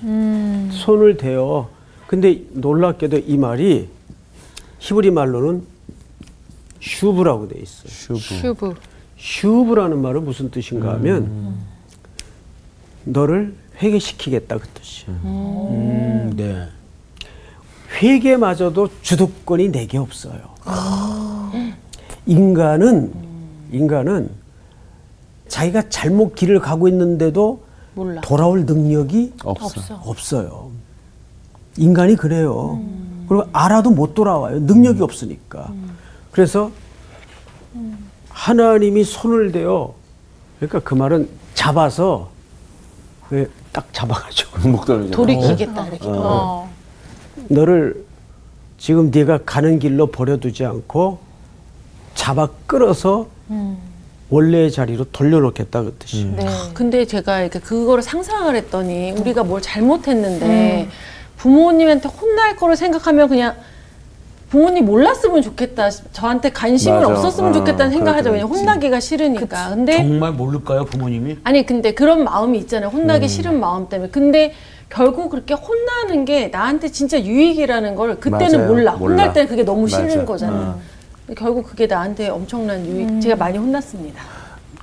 손을 0.70 1.16
대어. 1.16 1.68
근데 2.06 2.42
놀랍게도 2.52 3.18
이 3.18 3.36
말이 3.36 3.88
히브리 4.78 5.10
말로는 5.10 5.66
슈브라고 6.78 7.48
돼 7.48 7.58
있어요. 7.58 7.88
슈브. 7.88 8.20
슈브. 8.20 8.74
슈브라는 9.18 10.00
말은 10.00 10.24
무슨 10.24 10.52
뜻인가 10.52 10.92
하면 10.94 11.56
너를 13.12 13.54
회개시키겠다 13.82 14.58
그 14.58 14.68
뜻이에요. 14.68 15.20
음, 15.24 16.32
네. 16.36 16.66
회개마저도 18.00 18.88
주도권이 19.02 19.70
내게 19.70 19.98
없어요. 19.98 20.40
인간은 22.26 23.12
인간은 23.72 24.30
자기가 25.48 25.88
잘못 25.88 26.34
길을 26.34 26.60
가고 26.60 26.86
있는데도 26.88 27.62
몰라. 27.94 28.20
돌아올 28.20 28.64
능력이 28.66 29.32
없어. 29.42 30.00
없어요. 30.04 30.70
인간이 31.76 32.14
그래요. 32.14 32.80
그리고 33.28 33.44
알아도 33.52 33.90
못 33.90 34.14
돌아와요. 34.14 34.60
능력이 34.60 35.02
없으니까. 35.02 35.72
그래서 36.30 36.70
하나님이 38.28 39.02
손을 39.04 39.50
대어 39.52 39.94
그러니까 40.58 40.80
그 40.80 40.94
말은 40.94 41.28
잡아서 41.54 42.30
그 42.30 42.39
딱 43.72 43.92
잡아가지고 43.92 44.68
목덜미. 44.68 45.10
돌이키겠다 45.10 45.86
이렇게. 45.86 46.04
어. 46.06 46.68
너를 47.48 48.04
지금 48.78 49.10
네가 49.10 49.40
가는 49.44 49.78
길로 49.78 50.06
버려두지 50.08 50.64
않고 50.64 51.18
잡아 52.14 52.48
끌어서 52.66 53.28
원래의 54.30 54.70
자리로 54.70 55.04
돌려놓겠다 55.12 55.82
그 55.82 55.96
뜻이. 55.98 56.24
네. 56.24 56.46
근데 56.74 57.04
제가 57.04 57.40
이렇게 57.40 57.58
그거를 57.58 58.02
상상을 58.02 58.54
했더니 58.54 59.12
우리가 59.12 59.44
뭘 59.44 59.60
잘못했는데 59.60 60.88
부모님한테 61.36 62.08
혼날 62.08 62.56
거를 62.56 62.76
생각하면 62.76 63.28
그냥 63.28 63.56
부모님 64.50 64.84
몰랐으면 64.84 65.42
좋겠다. 65.42 65.90
저한테 65.90 66.50
관심을 66.50 67.00
맞아. 67.00 67.12
없었으면 67.12 67.50
어, 67.50 67.54
좋겠다는 67.54 67.92
생각하죠. 67.92 68.30
왜냐 68.30 68.44
있지. 68.44 68.52
혼나기가 68.52 68.98
싫으니까. 68.98 69.70
근데 69.70 69.96
정말 69.98 70.32
모를까요, 70.32 70.84
부모님이? 70.86 71.38
아니 71.44 71.64
근데 71.64 71.94
그런 71.94 72.24
마음이 72.24 72.58
있잖아요. 72.58 72.90
혼나기 72.90 73.28
싫은 73.28 73.60
마음 73.60 73.88
때문에. 73.88 74.10
근데 74.10 74.52
결국 74.88 75.30
그렇게 75.30 75.54
혼나는 75.54 76.24
게 76.24 76.48
나한테 76.48 76.88
진짜 76.88 77.22
유익이라는 77.22 77.94
걸 77.94 78.16
그때는 78.18 78.58
맞아요. 78.58 78.66
몰라. 78.72 78.92
몰라. 78.96 79.14
혼날 79.14 79.32
때는 79.32 79.48
그게 79.48 79.62
너무 79.64 79.82
맞아. 79.82 79.96
싫은 80.08 80.26
거잖아요. 80.26 80.80
근데 81.26 81.40
결국 81.40 81.66
그게 81.68 81.86
나한테 81.86 82.28
엄청난 82.28 82.84
유익. 82.84 83.20
제가 83.20 83.36
많이 83.36 83.56
혼났습니다. 83.56 84.20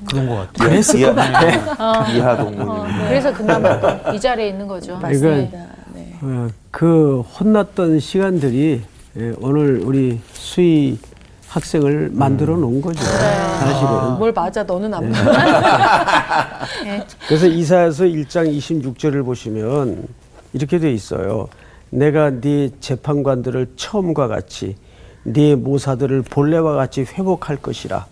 그런 0.10 0.30
것 0.30 0.36
같아요. 0.36 0.70
그랬을 0.70 1.02
것 1.02 1.14
같아. 1.14 2.10
이하 2.14 2.38
동무님. 2.38 2.84
그래서 3.10 3.34
그나마 3.34 4.02
또이 4.06 4.22
자리에 4.22 4.48
있는 4.48 4.66
거죠. 4.66 4.98
맞습니다. 4.98 5.58
네. 5.94 6.14
어, 6.22 6.48
그 6.72 7.20
혼났던 7.38 8.00
시간들이 8.00 8.84
예, 9.20 9.34
오늘 9.40 9.82
우리 9.84 10.20
수희 10.34 11.00
학생을 11.48 12.12
만들어 12.14 12.56
놓은 12.56 12.82
거죠. 12.82 13.04
사실은. 13.04 14.18
뭘 14.20 14.32
맞아 14.32 14.64
너는 14.64 14.94
안 14.94 15.10
네. 15.10 15.24
맞아. 15.24 16.60
그래서 17.28 17.48
이사야서 17.48 18.04
1장 18.04 18.56
26절을 18.56 19.26
보시면 19.26 20.08
이렇게 20.54 20.78
돼 20.78 20.92
있어요. 20.94 21.48
내가 21.90 22.30
네 22.30 22.70
재판관들을 22.80 23.72
처음과 23.76 24.28
같이 24.28 24.76
네 25.24 25.56
모사들을 25.56 26.22
본래와 26.24 26.76
같이 26.76 27.02
회복할 27.02 27.58
것이라. 27.58 28.06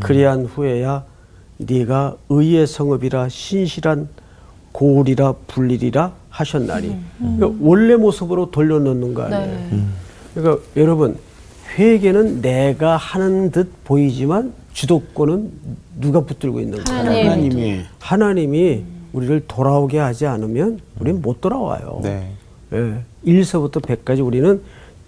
그리한 0.00 0.46
후에야 0.46 1.04
네가 1.58 2.16
의의 2.30 2.66
성읍이라 2.66 3.28
신실한 3.28 4.08
고울이라 4.72 5.34
불리리라 5.48 6.12
하셨나니. 6.30 6.96
그러니까 7.18 7.50
원래 7.60 7.96
모습으로 7.96 8.50
돌려놓는 8.50 9.12
거 9.12 9.22
아니에요. 9.24 9.68
네. 9.70 9.84
그러니까 10.36 10.62
여러분 10.76 11.16
회개는 11.78 12.42
내가 12.42 12.96
하는 12.96 13.50
듯 13.50 13.72
보이지만 13.84 14.52
주도권은 14.74 15.50
누가 15.98 16.20
붙들고 16.20 16.60
있는 16.60 16.84
거예요? 16.84 16.98
하나님. 16.98 17.26
하나님이 17.30 17.80
하나님이 17.98 18.84
우리를 19.14 19.44
돌아오게 19.48 19.98
하지 19.98 20.26
않으면 20.26 20.80
우리는 21.00 21.22
못 21.22 21.40
돌아와요. 21.40 22.00
네. 22.02 22.30
예. 22.74 23.00
1서부터 23.24 23.80
100까지 23.80 24.24
우리는 24.24 24.60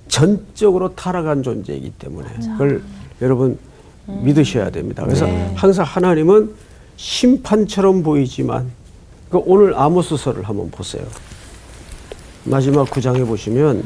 전적으로 0.08 0.94
타락한 0.94 1.42
존재이기 1.42 1.90
때문에 1.98 2.28
그걸 2.52 2.82
여러분 3.20 3.58
믿으셔야 4.06 4.70
됩니다. 4.70 5.04
그래서 5.04 5.26
항상 5.54 5.84
하나님은 5.84 6.54
심판처럼 6.96 8.02
보이지만 8.02 8.70
그 9.28 9.42
오늘 9.44 9.78
아모스서를 9.78 10.44
한번 10.44 10.70
보세요. 10.70 11.04
마지막 12.44 12.90
구장에 12.90 13.22
보시면 13.24 13.82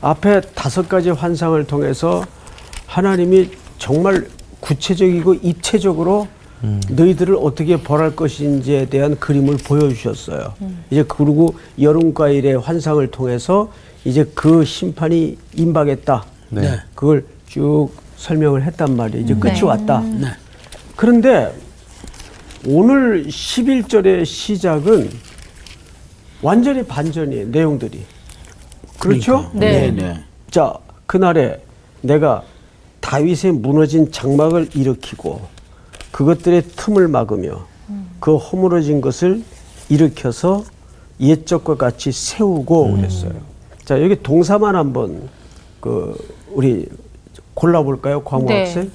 앞에 0.00 0.40
다섯 0.54 0.88
가지 0.88 1.10
환상을 1.10 1.62
통해서 1.66 2.24
하나님이 2.86 3.50
정말 3.78 4.28
구체적이고 4.60 5.34
입체적으로 5.34 6.28
너희들을 6.90 7.36
어떻게 7.40 7.80
벌할 7.80 8.16
것인지에 8.16 8.86
대한 8.86 9.18
그림을 9.18 9.58
보여주셨어요. 9.58 10.54
이제 10.90 11.04
그리고 11.06 11.54
여름과일의 11.80 12.58
환상을 12.58 13.06
통해서 13.10 13.70
이제 14.04 14.24
그 14.34 14.64
심판이 14.64 15.36
임박했다. 15.54 16.24
네. 16.50 16.80
그걸 16.94 17.24
쭉 17.46 17.90
설명을 18.16 18.64
했단 18.64 18.96
말이에요. 18.96 19.24
이제 19.24 19.34
끝이 19.34 19.60
네. 19.60 19.64
왔다. 19.64 20.00
네. 20.00 20.28
그런데 20.96 21.52
오늘 22.66 23.26
11절의 23.26 24.24
시작은 24.24 25.10
완전히 26.42 26.82
반전이에요. 26.82 27.48
내용들이. 27.48 28.04
그렇죠? 28.98 29.50
네. 29.52 29.90
네. 29.90 30.02
네. 30.02 30.24
자, 30.50 30.74
그날에 31.06 31.60
내가 32.00 32.42
다윗의 33.00 33.52
무너진 33.52 34.10
장막을 34.10 34.70
일으키고 34.74 35.40
그것들의 36.12 36.62
틈을 36.76 37.08
막으며 37.08 37.66
그 38.20 38.36
허물어진 38.36 39.00
것을 39.00 39.42
일으켜서 39.88 40.64
옛적과 41.20 41.76
같이 41.76 42.12
세우고 42.12 42.96
그랬어요. 42.96 43.32
자, 43.84 44.02
여기 44.02 44.20
동사만 44.22 44.76
한번 44.76 45.28
그 45.80 46.16
우리 46.50 46.86
골라볼까요, 47.54 48.22
광호 48.24 48.46
네. 48.46 48.64
학생? 48.64 48.90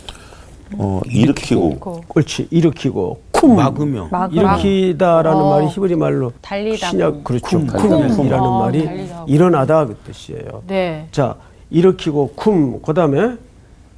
어, 0.78 1.02
일으키고. 1.06 1.80
고. 1.80 2.04
옳지, 2.16 2.48
일으키고 2.52 3.22
쿰 3.48 3.56
막으며. 3.56 4.10
일으키다라는 4.32 5.38
어. 5.42 5.50
말이 5.50 5.68
히브리 5.68 5.96
말로 5.96 6.32
달리다 6.42 6.88
신약 6.90 7.24
그렇죠. 7.24 7.60
쿰, 7.60 7.68
쿰이라는 7.68 8.44
쿰. 8.50 8.60
말이 8.60 8.82
어, 8.82 8.86
달리다. 8.86 9.24
일어나다 9.28 9.86
그 9.86 9.96
뜻이에요. 10.06 10.64
네. 10.68 11.08
자, 11.12 11.36
일으키고 11.70 12.34
쿰 12.36 12.82
그다음에 12.82 13.36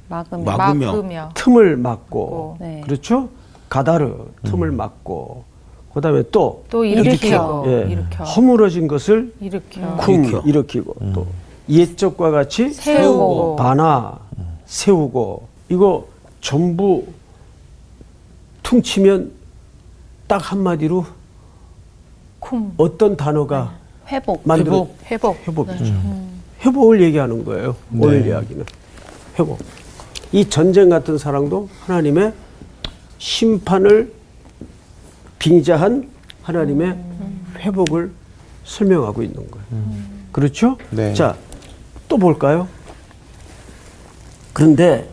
막- 0.08 0.26
막으며. 0.30 0.86
막으며. 0.92 1.30
틈을 1.34 1.76
막고 1.76 2.56
네. 2.60 2.80
그렇죠? 2.84 3.28
가다르 3.68 4.12
틈을 4.44 4.70
막고 4.72 5.44
그다음에 5.94 6.22
또 6.30 6.62
또 6.70 6.84
일으키고. 6.84 7.64
예, 7.66 7.86
일으켜. 7.90 8.24
허물어진 8.24 8.86
것을 8.86 9.32
일으켜. 9.40 9.80
쿰 9.98 10.24
일으켜. 10.24 10.42
일으키고 10.44 10.94
또 11.12 11.26
옛적과 11.68 12.30
같이 12.30 12.70
세우고. 12.70 13.56
반화 13.56 14.18
세우고 14.66 15.48
이거 15.68 16.04
전부 16.40 17.04
퉁 18.66 18.82
치면 18.82 19.30
딱 20.26 20.50
한마디로 20.50 21.06
쿵. 22.40 22.72
어떤 22.76 23.16
단어가 23.16 23.78
회복. 24.08 24.40
만들어 24.42 24.88
회복. 25.08 25.36
회복 25.46 25.70
이죠. 25.70 25.94
회복을 26.62 27.00
얘기하는 27.02 27.44
거예요. 27.44 27.76
오늘 27.96 28.26
이야기는 28.26 28.64
회복. 29.38 29.60
이 30.32 30.48
전쟁 30.48 30.88
같은 30.88 31.16
사랑도 31.16 31.68
하나님의 31.82 32.32
심판을 33.18 34.12
빙자한 35.38 36.10
하나님의 36.42 36.98
회복을 37.58 38.10
설명하고 38.64 39.22
있는 39.22 39.48
거예요. 39.48 39.66
그렇죠? 40.32 40.76
네. 40.90 41.14
자, 41.14 41.36
또 42.08 42.18
볼까요? 42.18 42.66
그런데 44.52 45.08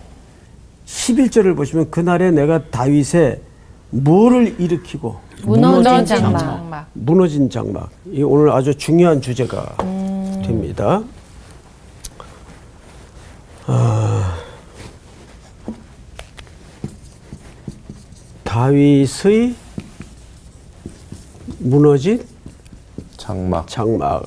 11절을 0.86 1.56
보시면 1.56 1.92
그날에 1.92 2.32
내가 2.32 2.70
다윗의 2.70 3.42
뭐를 3.90 4.60
일으키고 4.60 5.20
무너진 5.44 6.06
장막. 6.06 6.40
장막. 6.40 6.88
무너진 6.94 7.50
장막. 7.50 7.90
이 8.12 8.24
오늘 8.24 8.52
아주 8.52 8.74
중요한 8.76 9.22
주제가 9.22 9.76
됩니다. 10.44 11.04
아, 13.66 14.38
다윗의 18.44 19.56
무너진 21.60 22.26
장막. 23.18 23.68
장막. 23.68 24.24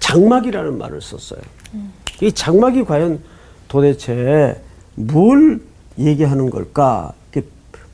장막이라는 0.00 0.78
말을 0.78 1.00
썼어요. 1.00 1.40
이 2.20 2.32
장막이 2.32 2.84
과연 2.84 3.22
도대체 3.68 4.60
뭘 4.98 5.60
얘기하는 5.98 6.50
걸까? 6.50 7.12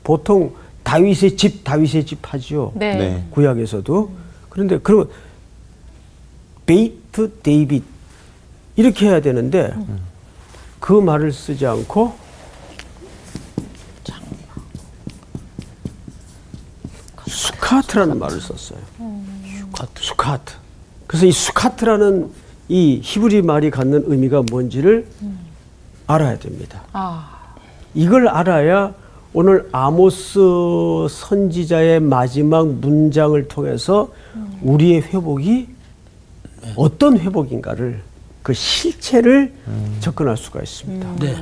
보통 0.03 0.53
다윗의 0.83 1.35
집, 1.35 1.63
다윗의 1.63 2.05
집 2.05 2.19
하죠. 2.21 2.71
네. 2.75 2.95
네. 2.95 3.27
구약에서도 3.31 4.11
그런데 4.49 4.77
그러면 4.77 5.09
베이트 6.65 7.31
데이빗 7.41 7.83
이렇게 8.75 9.07
해야 9.07 9.19
되는데 9.19 9.73
그 10.79 10.93
말을 10.93 11.31
쓰지 11.31 11.65
않고 11.65 12.13
수카트라는 17.27 18.19
말을 18.19 18.39
썼어요. 18.39 18.79
수카트. 19.59 20.03
수카트. 20.03 20.53
그래서 21.07 21.25
이 21.25 21.31
수카트라는 21.31 22.31
이 22.69 22.99
히브리 23.03 23.41
말이 23.41 23.71
갖는 23.71 24.03
의미가 24.05 24.43
뭔지를 24.51 25.07
알아야 26.07 26.37
됩니다. 26.37 26.81
이걸 27.93 28.27
알아야 28.27 28.93
오늘 29.33 29.67
아모스 29.71 30.39
선지자의 31.09 31.99
마지막 31.99 32.67
문장을 32.67 33.47
통해서 33.47 34.09
우리의 34.61 35.01
회복이 35.01 35.67
어떤 36.75 37.19
회복인가를 37.19 38.01
그 38.41 38.53
실체를 38.53 39.53
접근할 39.99 40.37
수가 40.37 40.61
있습니다. 40.61 41.07
네. 41.19 41.35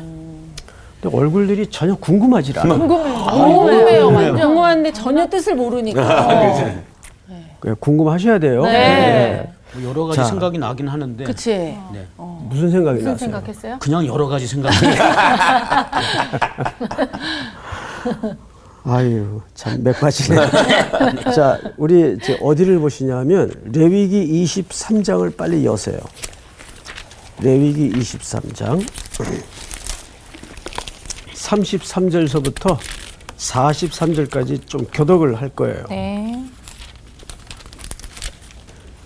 근데 1.02 1.18
얼굴들이 1.18 1.68
전혀 1.70 1.96
궁금하지 1.96 2.54
않아요. 2.60 2.80
궁금해요. 2.80 4.08
완전 4.08 4.36
궁금한데 4.48 4.94
전혀 4.94 5.28
뜻을 5.28 5.56
모르니까. 5.56 6.66
그냥 7.60 7.76
궁금하셔야 7.80 8.40
돼요. 8.40 8.64
네. 8.64 9.53
뭐 9.74 9.90
여러 9.90 10.06
가지 10.06 10.18
자. 10.18 10.26
생각이 10.26 10.58
나긴 10.58 10.88
하는데 10.88 11.24
그치. 11.24 11.50
네. 11.52 12.08
무슨 12.18 12.70
생각이 12.72 12.98
무슨 13.00 13.12
나세요? 13.14 13.30
생각했어요? 13.32 13.78
그냥 13.80 14.06
여러 14.06 14.28
가지 14.28 14.46
생각이 14.48 14.76
아유, 18.86 19.42
참몇 19.54 19.98
가지네. 19.98 20.36
자, 21.34 21.58
우리 21.78 22.16
이제 22.18 22.38
어디를 22.42 22.80
보시냐면 22.80 23.50
레위기 23.64 24.44
23장을 24.44 25.38
빨리 25.38 25.66
여세요. 25.66 26.00
레위기 27.40 27.92
23장 27.92 28.86
33절서부터 31.34 32.78
43절까지 33.38 34.68
좀 34.68 34.86
교독을 34.92 35.36
할 35.42 35.48
거예요. 35.50 35.86
네. 35.90 36.46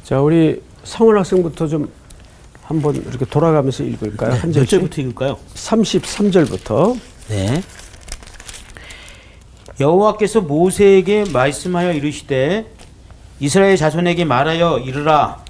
자, 0.04 0.22
우리 0.22 0.62
성원 0.88 1.18
학생부터 1.18 1.68
좀 1.68 1.90
한번 2.64 2.96
이렇게 2.96 3.26
돌아가면서 3.26 3.84
읽을까요? 3.84 4.32
한몇 4.32 4.54
절씩. 4.54 4.70
절부터 4.70 5.02
읽을까요? 5.02 5.38
33절부터. 5.54 6.98
네. 7.28 7.62
여호와께서 9.80 10.42
모세에게 10.42 11.26
말씀하여 11.32 11.92
이르시되 11.94 12.66
이스라엘 13.40 13.78
자손에게 13.78 14.26
말하여 14.26 14.80
이르라 14.80 15.46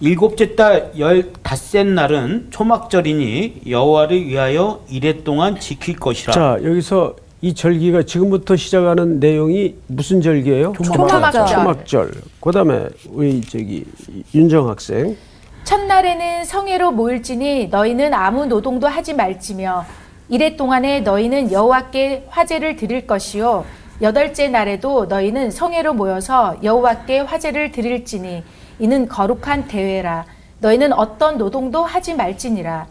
일곱째 0.00 0.54
달 0.54 0.92
열닷새 0.98 1.84
날은 1.84 2.48
초막절이니 2.50 3.62
여호와를 3.68 4.26
위하여 4.26 4.84
이래 4.90 5.24
동안 5.24 5.58
지킬 5.58 5.96
것이라. 5.96 6.32
자, 6.32 6.58
여기서 6.62 7.16
이 7.44 7.54
절기가 7.54 8.04
지금부터 8.04 8.54
시작하는 8.54 9.18
내용이 9.18 9.74
무슨 9.88 10.20
절기예요? 10.20 10.74
초막절. 10.74 11.46
초막절. 11.48 12.12
그다음에 12.40 12.86
우리 13.10 13.40
저기 13.40 13.84
윤정 14.32 14.68
학생. 14.68 15.16
첫날에는 15.64 16.44
성회로 16.44 16.92
모일지니 16.92 17.66
너희는 17.66 18.14
아무 18.14 18.46
노동도 18.46 18.86
하지 18.86 19.12
말지며 19.14 19.84
이래 20.28 20.54
동안에 20.56 21.00
너희는 21.00 21.50
여호와께 21.50 22.26
화제를 22.28 22.76
드릴 22.76 23.08
것이요 23.08 23.64
여덟째 24.00 24.48
날에도 24.48 25.06
너희는 25.06 25.50
성회로 25.50 25.94
모여서 25.94 26.56
여호와께 26.62 27.20
화제를 27.20 27.72
드릴지니 27.72 28.44
이는 28.78 29.08
거룩한 29.08 29.66
대회라 29.66 30.26
너희는 30.60 30.92
어떤 30.92 31.38
노동도 31.38 31.84
하지 31.84 32.14
말지니라 32.14 32.86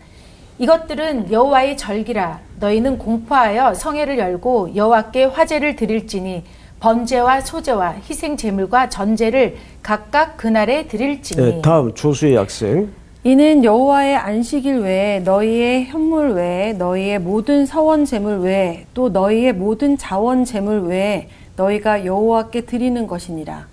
이것들은 0.62 1.32
여호와의 1.32 1.76
절기라 1.76 2.40
너희는 2.60 3.00
공포하여 3.00 3.74
성회를 3.74 4.20
열고 4.20 4.76
여호와께 4.76 5.24
화제를 5.24 5.76
드릴지니 5.76 6.44
번제와 6.80 7.42
소제와 7.42 7.96
희생 8.08 8.38
제물과 8.38 8.90
전제를 8.90 9.56
각각 9.82 10.38
그날에 10.38 10.86
드릴지니 10.88 11.42
네, 11.56 11.62
다음 11.64 11.92
조수의 11.96 12.36
학생. 12.36 12.90
이는 13.24 13.64
여호와의 13.64 14.16
안식일 14.16 14.82
외에 14.82 15.20
너희의 15.22 15.86
현물 15.86 16.34
외에 16.34 16.74
너희의 16.74 17.18
모든 17.18 17.66
서원 17.66 18.06
제물 18.06 18.38
외에 18.42 18.86
또 18.94 19.10
너희의 19.10 19.54
모든 19.54 19.98
자원 19.98 20.46
제물 20.46 20.82
외에 20.82 21.28
너희가 21.56 22.06
여호와께 22.06 22.62
드리는 22.62 23.08
것이니라. 23.08 23.66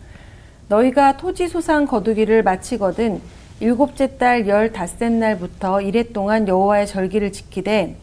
너희가 0.71 1.19
토지 1.19 1.49
소상 1.49 1.87
거두기를 1.87 2.43
마치거든 2.43 3.21
일곱째 3.61 4.17
달 4.19 4.47
열닷새 4.47 5.09
날부터 5.09 5.81
이래 5.81 6.05
동안 6.05 6.47
여호와의 6.47 6.87
절기를 6.87 7.33
지키되 7.33 7.97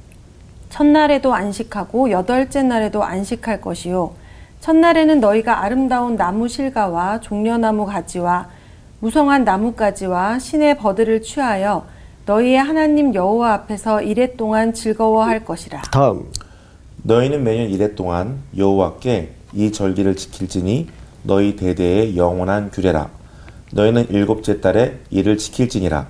첫날에도 0.69 1.33
안식하고 1.33 2.11
여덟째 2.11 2.63
날에도 2.63 3.03
안식할 3.03 3.61
것이요 3.61 4.13
첫날에는 4.59 5.21
너희가 5.21 5.63
아름다운 5.63 6.17
나무 6.17 6.49
실과와 6.49 7.21
종려나무 7.21 7.85
가지와 7.85 8.49
무성한 8.99 9.45
나뭇가지와 9.45 10.39
신의 10.39 10.77
버들을 10.77 11.21
취하여 11.21 11.85
너희의 12.25 12.57
하나님 12.57 13.13
여호와 13.13 13.53
앞에서 13.53 14.01
이래 14.01 14.35
동안 14.35 14.73
즐거워할 14.73 15.45
것이라. 15.45 15.83
다음. 15.93 16.31
너희는 17.03 17.43
매년 17.43 17.69
이래 17.69 17.93
동안 17.93 18.39
여호와께 18.57 19.29
이 19.53 19.71
절기를 19.71 20.15
지킬지니 20.15 20.89
너희 21.21 21.55
대대의 21.55 22.17
영원한 22.17 22.71
규례라. 22.71 23.09
너희는 23.75 24.07
일곱째 24.09 24.61
달에 24.61 24.99
이를 25.09 25.37
지킬지니라. 25.37 26.07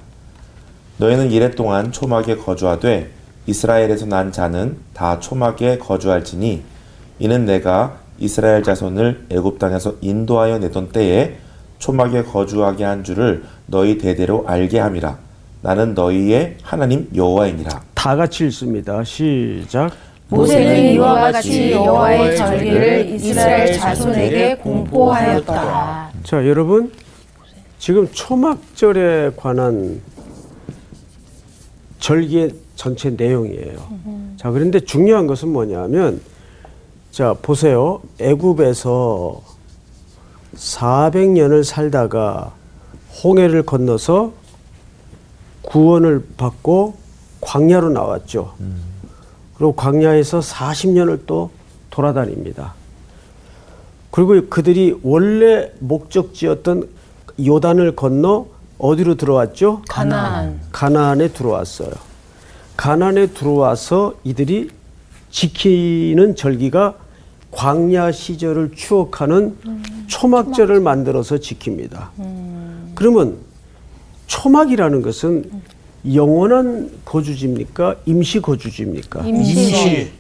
너희는 0.98 1.32
이래 1.32 1.50
동안 1.50 1.92
초막에 1.92 2.36
거주하되 2.38 3.10
이스라엘에서 3.48 4.06
난 4.06 4.32
자는 4.32 4.78
다 4.94 5.20
초막에 5.20 5.80
거주할지니 5.80 6.62
이는 7.18 7.46
내가 7.46 7.98
이스라엘 8.20 8.62
자손을 8.62 9.26
애굽 9.32 9.58
땅에서 9.58 9.96
인도하여 10.02 10.60
내던 10.60 10.90
때에 10.90 11.38
초막에 11.80 12.24
거주하게 12.24 12.84
한 12.84 13.04
줄을 13.04 13.44
너희 13.66 13.98
대대로 13.98 14.46
알게 14.48 14.80
함이라. 14.80 15.18
나는 15.64 15.96
너희의 15.96 16.58
하나님 16.62 17.10
여호와이니라. 17.16 17.82
다 17.96 18.16
같이 18.16 18.46
읽습니다. 18.46 19.04
시작. 19.04 19.90
모세는 20.28 20.94
이와 20.94 21.32
같이 21.32 21.72
여호와의 21.72 22.38
절기를 22.38 23.06
이스라엘 23.16 23.74
자손에게 23.74 24.56
공포하였더라. 24.58 26.12
자, 26.24 26.48
여러분. 26.48 26.92
지금 27.80 28.10
초막절에 28.12 29.32
관한 29.36 30.02
절기의 32.00 32.54
전체 32.76 33.10
내용이에요. 33.10 33.78
자, 34.38 34.52
그런데 34.52 34.80
중요한 34.80 35.28
것은 35.28 35.50
뭐냐면 35.50 36.22
자, 37.12 37.36
보세요. 37.42 38.02
애굽에서 38.20 39.42
400년을 40.56 41.64
살다가 41.64 42.54
홍해를 43.24 43.64
건너서 43.64 44.34
구원을 45.64 46.26
받고 46.38 46.96
광야로 47.42 47.90
나왔죠. 47.90 48.54
그리고 49.56 49.74
광야에서 49.76 50.40
40년을 50.40 51.22
또 51.26 51.50
돌아다닙니다. 51.90 52.74
그리고 54.12 54.48
그들이 54.50 55.00
원래 55.02 55.72
목적지였던 55.80 56.90
요단을 57.44 57.96
건너 57.96 58.48
어디로 58.78 59.16
들어왔죠? 59.16 59.82
가나안. 59.88 60.60
가나안에 60.72 61.30
들어왔어요. 61.30 61.92
가나안에 62.78 63.28
들어와서 63.28 64.16
이들이 64.24 64.70
지키는 65.32 66.36
절기가 66.36 66.96
광야 67.52 68.12
시절을 68.12 68.72
추억하는 68.76 69.56
초막절을 70.08 70.82
만들어서 70.82 71.38
지킵니다. 71.38 72.10
그러면 72.96 73.38
초막이라는 74.28 75.02
것은 75.02 75.50
영원한 76.14 76.92
거주지입니까? 77.06 77.96
임시 78.06 78.42
거주지입니까? 78.42 79.26
임시. 79.26 80.12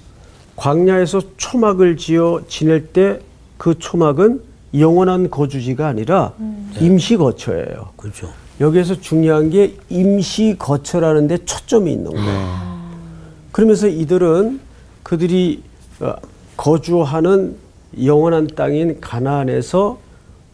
광야에서 0.56 1.21
초막을 1.38 1.97
지어 1.97 2.41
지낼 2.47 2.88
때 2.88 3.19
그 3.58 3.80
초막은 3.80 4.41
영원한 4.78 5.30
거주지가 5.30 5.88
아니라 5.88 6.34
임시 6.81 7.17
거처예요. 7.17 7.89
그렇죠. 7.95 8.29
여기에서 8.59 8.99
중요한 8.99 9.49
게 9.49 9.75
임시 9.89 10.55
거처라는 10.57 11.27
데 11.27 11.38
초점이 11.45 11.91
있는 11.91 12.11
거예요. 12.11 12.75
그러면서 13.51 13.88
이들은 13.88 14.59
그들이 15.03 15.63
어, 15.99 16.13
거주하는 16.57 17.55
영원한 18.03 18.47
땅인 18.47 18.99
가나안에서 18.99 19.99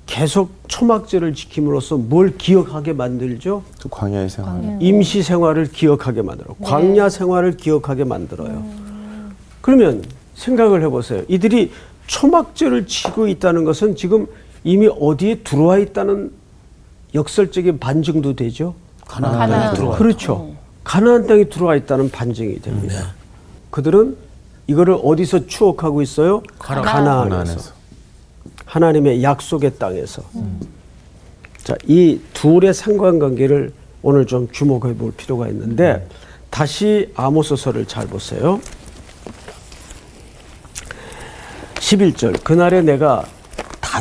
계속 0.06 0.52
초막절을 0.68 1.34
지킴으로써 1.34 1.98
뭘 1.98 2.38
기억하게 2.38 2.94
만들죠? 2.94 3.64
그 3.82 3.88
광야의 3.90 4.30
생활. 4.30 4.78
임시 4.82 5.24
생활을 5.24 5.72
기억하게 5.72 6.22
만들어. 6.22 6.56
광야 6.62 7.10
생활을 7.10 7.56
기억하게 7.56 8.04
만들어요. 8.04 8.64
그러면 9.62 10.04
생각을 10.36 10.82
해보세요. 10.84 11.24
이들이 11.28 11.72
초막절을 12.08 12.88
치고 12.88 13.28
있다는 13.28 13.64
것은 13.64 13.96
지금 13.96 14.28
이미 14.64 14.88
어디에 14.88 15.40
들어와 15.40 15.78
있다는 15.78 16.32
역설적인 17.14 17.80
반증도 17.80 18.36
되죠. 18.36 18.76
가나안 19.08 19.38
가나안. 19.40 19.62
땅에 19.62 19.76
들어와. 19.76 19.98
그렇죠. 19.98 20.54
가나안 20.84 21.28
땅에 21.28 21.46
들어와 21.46 21.76
있다는 21.76 22.10
반증이 22.10 22.62
됩니다. 22.62 23.14
그들은 23.70 24.16
이거를 24.68 24.98
어디서 25.04 25.48
추억하고 25.48 26.02
있어요? 26.02 26.42
가나안에서. 26.60 26.94
가나안에서. 26.94 27.72
하나님의 28.66 29.24
약속의 29.24 29.78
땅에서. 29.78 30.24
자, 31.64 31.76
이 31.86 32.20
둘의 32.34 32.74
상관관계를 32.74 33.74
오늘 34.02 34.26
좀 34.26 34.48
주목해 34.52 34.96
볼 34.96 35.12
필요가 35.12 35.48
있는데 35.50 36.08
다시 36.50 37.12
아모스서를 37.16 37.86
잘 37.86 38.08
보세요. 38.08 38.60
11절 41.76 42.44
그날에 42.44 42.82
내가 42.82 43.26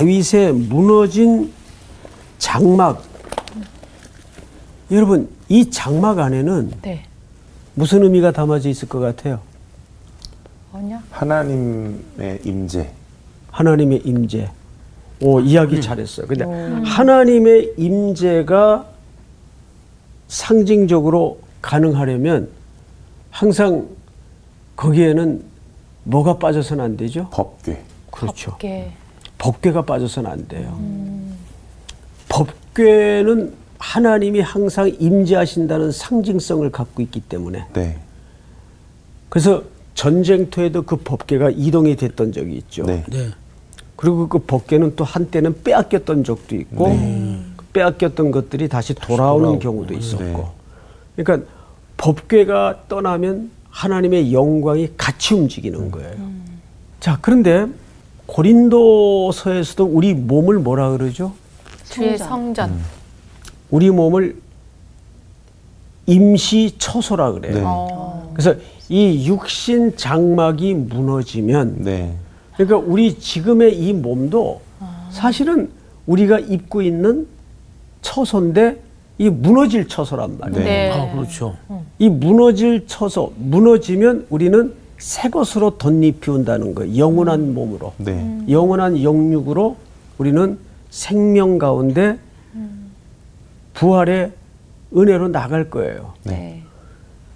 다윗의 0.00 0.54
무너진 0.54 1.52
장막 2.38 3.04
여러분 4.90 5.28
이 5.50 5.70
장막 5.70 6.18
안에는 6.18 6.72
네. 6.80 7.04
무슨 7.74 8.02
의미가 8.02 8.32
담아져 8.32 8.70
있을 8.70 8.88
것 8.88 8.98
같아요? 8.98 9.40
뭐냐? 10.72 11.02
하나님의 11.10 12.40
임재. 12.44 12.90
하나님의 13.50 14.00
임재. 14.04 14.50
오 15.20 15.38
이야기 15.40 15.82
잘했어요. 15.82 16.26
근데 16.26 16.44
하나님의 16.88 17.74
임재가 17.76 18.86
상징적으로 20.28 21.40
가능하려면 21.60 22.48
항상 23.30 23.86
거기에는 24.76 25.42
뭐가 26.04 26.38
빠져서는 26.38 26.82
안 26.82 26.96
되죠? 26.96 27.28
법궤. 27.30 27.82
그렇죠. 28.10 28.52
법계. 28.52 28.92
법궤가 29.40 29.82
빠져서는 29.82 30.30
안 30.30 30.46
돼요. 30.46 30.78
법궤는 32.28 33.54
하나님이 33.78 34.40
항상 34.40 34.92
임재하신다는 35.00 35.90
상징성을 35.90 36.70
갖고 36.70 37.02
있기 37.02 37.20
때문에 37.20 37.64
네. 37.72 37.98
그래서 39.30 39.62
전쟁터에도 39.94 40.82
그 40.82 40.96
법궤가 40.96 41.50
이동이 41.50 41.96
됐던 41.96 42.32
적이 42.32 42.56
있죠. 42.56 42.84
네. 42.84 43.02
네. 43.08 43.30
그리고 43.96 44.28
그 44.28 44.38
법궤는 44.38 44.96
또 44.96 45.04
한때는 45.04 45.62
빼앗겼던 45.62 46.24
적도 46.24 46.54
있고 46.56 46.84
그 47.56 47.64
빼앗겼던 47.72 48.30
것들이 48.30 48.68
다시 48.68 48.94
돌아오는 48.94 49.58
경우도 49.58 49.94
있었고 49.94 50.24
네. 51.16 51.22
그러니까 51.22 51.50
법궤가 51.96 52.84
떠나면 52.88 53.50
하나님의 53.70 54.32
영광이 54.32 54.90
같이 54.96 55.34
움직이는 55.34 55.90
거예요. 55.90 56.30
자 56.98 57.18
그런데 57.22 57.66
고린도서에서도 58.30 59.84
우리 59.84 60.14
몸을 60.14 60.60
뭐라 60.60 60.90
그러죠? 60.90 61.32
주의 61.84 62.16
성전. 62.16 62.78
우리 63.70 63.90
몸을 63.90 64.36
임시 66.06 66.74
처소라 66.78 67.32
그래요. 67.32 67.54
네. 67.54 67.62
어. 67.64 68.30
그래서 68.32 68.54
이 68.88 69.26
육신 69.26 69.96
장막이 69.96 70.74
무너지면 70.74 71.76
네. 71.80 72.14
그러니까 72.54 72.78
우리 72.78 73.18
지금의 73.18 73.76
이 73.76 73.92
몸도 73.92 74.60
사실은 75.10 75.70
우리가 76.06 76.38
입고 76.38 76.82
있는 76.82 77.26
처소인데 78.02 78.80
이 79.18 79.28
무너질 79.28 79.86
처소란 79.88 80.38
말이에요. 80.38 80.64
네. 80.64 80.90
아, 80.90 81.12
그렇죠. 81.12 81.56
이 81.98 82.08
무너질 82.08 82.86
처소, 82.86 83.32
무너지면 83.36 84.26
우리는 84.30 84.72
새 85.00 85.30
것으로 85.30 85.78
덧입히운다는 85.78 86.74
거예요. 86.74 86.96
영원한 86.96 87.54
몸으로. 87.54 87.94
네. 87.96 88.44
영원한 88.48 89.02
영육으로 89.02 89.76
우리는 90.18 90.58
생명 90.90 91.56
가운데 91.58 92.18
부활의 93.74 94.32
은혜로 94.94 95.28
나갈 95.28 95.70
거예요. 95.70 96.12
네. 96.24 96.62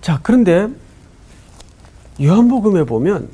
자, 0.02 0.20
그런데 0.22 0.68
요한복음에 2.22 2.84
보면 2.84 3.28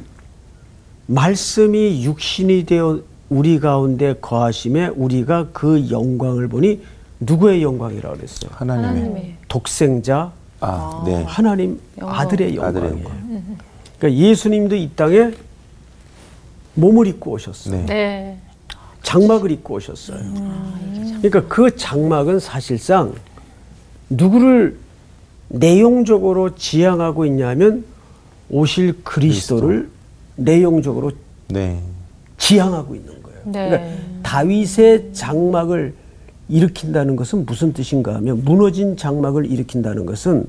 말씀이 1.07 2.05
육신이 2.05 2.66
되어 2.66 3.01
우리 3.29 3.59
가운데 3.59 4.14
거하심에 4.21 4.88
우리가 4.88 5.49
그 5.53 5.90
영광을 5.90 6.47
보니 6.47 6.83
누구의 7.19 7.62
영광이라고 7.62 8.16
그랬어요? 8.16 8.51
하나님의. 8.55 8.88
하나님의 8.88 9.37
독생자 9.49 10.31
아, 10.61 11.03
네. 11.05 11.25
하나님 11.27 11.81
영광. 11.99 12.21
아들의 12.21 12.57
영광이에요. 12.57 12.87
아들의 12.87 13.05
영광. 13.05 13.57
그러니까 14.00 14.20
예수님도 14.20 14.74
이 14.76 14.90
땅에 14.96 15.30
몸을 16.74 17.06
입고 17.06 17.32
오셨어요. 17.32 17.76
네. 17.76 17.86
네. 17.86 18.38
장막을 19.02 19.50
입고 19.50 19.74
오셨어요. 19.74 20.18
그러니까 21.20 21.46
그 21.48 21.76
장막은 21.76 22.38
사실상 22.38 23.12
누구를 24.08 24.78
내용적으로 25.48 26.54
지향하고 26.54 27.26
있냐면 27.26 27.84
오실 28.48 29.02
그리스도를 29.04 29.90
내용적으로 30.36 31.12
네. 31.48 31.80
지향하고 32.38 32.94
있는 32.94 33.22
거예요. 33.22 33.40
네. 33.44 33.68
그러니까 33.68 34.02
다윗의 34.22 35.10
장막을 35.12 35.94
일으킨다는 36.48 37.16
것은 37.16 37.44
무슨 37.44 37.72
뜻인가 37.72 38.14
하면 38.16 38.44
무너진 38.44 38.96
장막을 38.96 39.44
일으킨다는 39.50 40.06
것은 40.06 40.46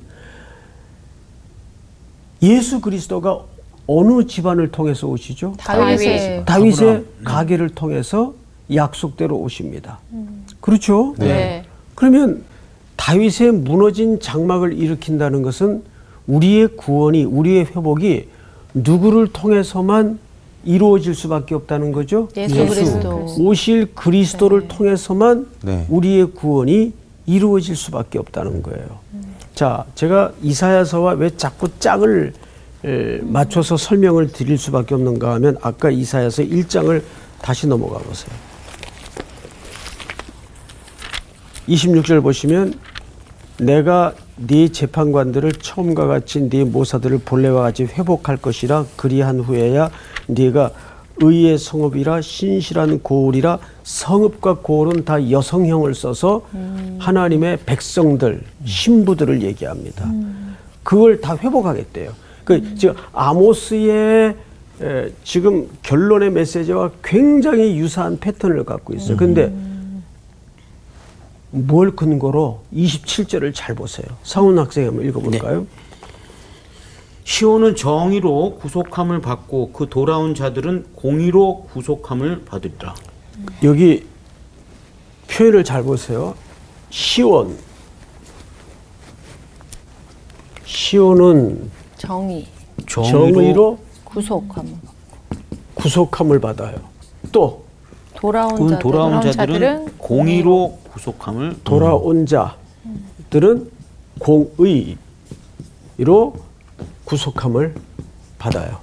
예수 2.42 2.82
그리스도가 2.82 3.40
어느 3.88 4.26
집안을 4.26 4.72
통해서 4.72 5.08
오시죠? 5.08 5.56
다윗의 5.58 6.44
다윗의 6.46 6.90
아브라함. 6.90 7.06
가게를 7.24 7.70
통해서 7.70 8.34
약속대로 8.74 9.38
오십니다. 9.38 10.00
그렇죠? 10.60 11.16
네. 11.18 11.64
그러면 11.96 12.44
다윗의 12.96 13.52
무너진 13.52 14.20
장막을 14.20 14.74
일으킨다는 14.74 15.42
것은 15.42 15.84
우리의 16.28 16.70
구원이 16.78 17.26
우리의 17.26 17.66
회복이 17.66 18.28
누구를 18.74 19.28
통해서만 19.34 20.20
이루어질 20.64 21.16
수밖에 21.16 21.56
없다는 21.56 21.92
거죠. 21.92 22.30
예수 22.38 22.56
예수. 22.56 22.74
그리스도. 22.76 23.26
오실 23.40 23.94
그리스도를 23.96 24.68
통해서만 24.68 25.48
네. 25.64 25.86
우리의 25.90 26.32
구원이 26.32 26.94
이루어질 27.26 27.76
수밖에 27.76 28.20
없다는 28.20 28.62
거예요. 28.62 29.00
자, 29.56 29.86
제가 29.96 30.32
이사야서와 30.42 31.14
왜 31.14 31.30
자꾸 31.36 31.70
짝을 31.80 32.34
에, 32.84 33.20
맞춰서 33.22 33.78
설명을 33.78 34.32
드릴 34.32 34.58
수밖에 34.58 34.96
없는가 34.96 35.34
하면 35.36 35.58
아까 35.62 35.92
이사야서 35.92 36.44
1장을 36.44 37.02
다시 37.42 37.68
넘어가 37.68 38.00
보세요. 38.00 38.36
26절 41.68 42.24
보시면 42.24 42.74
내가 43.60 44.14
네 44.36 44.70
재판관들을 44.70 45.52
처음과 45.54 46.08
같이 46.08 46.50
네 46.50 46.64
모사들을 46.64 47.20
본래와 47.20 47.62
같이 47.62 47.84
회복할 47.84 48.38
것이라 48.38 48.86
그리한 48.96 49.40
후에야 49.42 49.92
네가 50.28 50.72
의의 51.18 51.58
성읍이라 51.58 52.22
신실한 52.22 53.00
고울이라 53.02 53.60
성읍과 53.84 54.60
고울은 54.62 55.06
다 55.06 55.30
여성형을 55.30 55.94
써서 55.96 56.42
하나님의 57.00 57.60
백성들 57.66 58.42
신부들을 58.66 59.42
얘기합니다. 59.44 60.10
그걸 60.84 61.22
다 61.22 61.38
회복하겠대요. 61.38 62.12
그 62.44 62.76
지금 62.76 62.96
아모스의 63.14 64.36
에, 64.82 65.12
지금 65.24 65.70
결론의 65.84 66.32
메시지와 66.32 66.90
굉장히 67.04 67.78
유사한 67.78 68.20
패턴을 68.20 68.64
갖고 68.66 68.94
있어요. 68.96 69.16
근데 69.16 69.54
뭘 71.52 71.96
근거로 71.96 72.62
27절을 72.74 73.54
잘 73.54 73.76
보세요. 73.76 74.08
상훈 74.24 74.58
학생 74.58 74.88
한번 74.88 75.06
읽어볼까요? 75.06 75.68
시온은 77.36 77.78
정의로 77.78 78.58
구속함을 78.60 79.22
받고 79.22 79.72
그 79.72 79.88
돌아온 79.88 80.36
자들은 80.36 80.88
공의로 80.96 81.68
구속함을 81.72 82.44
받으리라. 82.44 82.94
여기 83.64 84.06
표현을 85.30 85.64
잘 85.64 85.82
보세요. 85.82 86.36
시온. 86.90 87.58
시온은 90.66 91.72
정의, 91.96 92.46
정의로 92.86 93.80
구속함. 94.04 94.82
구속함을 95.76 96.42
받아요. 96.42 96.76
또 97.32 97.64
돌아온 98.14 98.56
그 98.56 98.70
자들. 98.72 98.80
돌아온 98.80 99.10
돌아온 99.10 99.32
자들은 99.32 99.54
자들은 99.54 99.98
공의로 99.98 100.80
구속함을 100.92 101.60
돌아온 101.64 102.26
자들은 102.26 103.72
공의로 104.20 104.98
구속함을 107.06 107.76
받아요. 108.38 108.80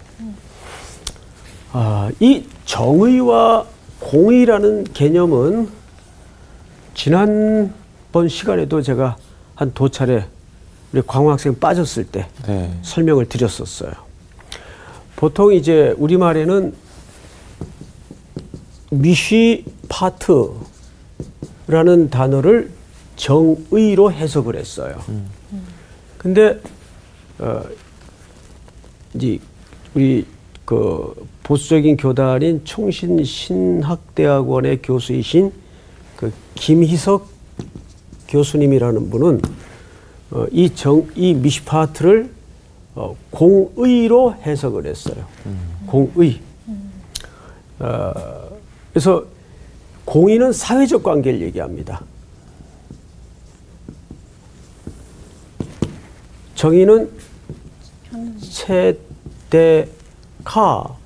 아, 1.73 2.11
이 2.21 2.45
정의와 2.65 3.67
공의라는 4.01 4.85
개념은 4.93 5.69
지난번 6.95 8.29
시간에도 8.29 8.83
제가 8.83 9.17
한 9.55 9.73
두 9.75 9.89
차례 9.91 10.25
우리 10.93 11.03
광학생 11.07 11.59
빠졌을 11.59 12.05
때 12.05 12.29
네. 12.47 12.73
설명을 12.83 13.29
드렸었어요. 13.29 13.93
보통 15.17 15.53
이제 15.53 15.95
우리말에는 15.99 16.75
미쉬 18.91 19.65
파트라는 19.89 20.59
단어를 22.11 22.71
정의로 23.17 24.13
해석을 24.13 24.57
했어요. 24.57 24.97
근데 26.17 26.61
어 27.39 27.63
이제 29.19 29.39
우리 29.95 30.25
그 30.65 31.27
보수적인 31.43 31.97
교단인 31.97 32.65
총신 32.65 33.23
신학대학원의 33.25 34.83
교수이신 34.83 35.53
그 36.17 36.33
김희석 36.55 37.27
교수님이라는 38.29 39.11
분은 39.11 39.41
어, 40.31 40.47
이 40.53 40.73
정, 40.75 41.09
이 41.17 41.35
미시파트를 41.35 42.31
어, 42.95 43.17
공의로 43.31 44.35
해석을 44.35 44.87
했어요. 44.87 45.27
공의. 45.87 46.41
어, 47.79 48.13
그래서 48.93 49.25
공의는 50.05 50.53
사회적 50.53 51.03
관계를 51.03 51.41
얘기합니다. 51.41 52.03
정의는 56.55 57.09
세 58.41 58.99
대카라는 59.51 60.97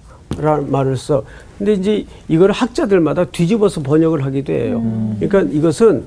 말을 0.71 0.97
써. 0.97 1.25
근데 1.59 1.75
이제 1.75 2.07
이걸 2.29 2.51
학자들마다 2.51 3.27
뒤집어서 3.27 3.83
번역을 3.83 4.25
하기도 4.25 4.53
해요. 4.53 4.83
그러니까 5.21 5.43
이것은 5.57 6.05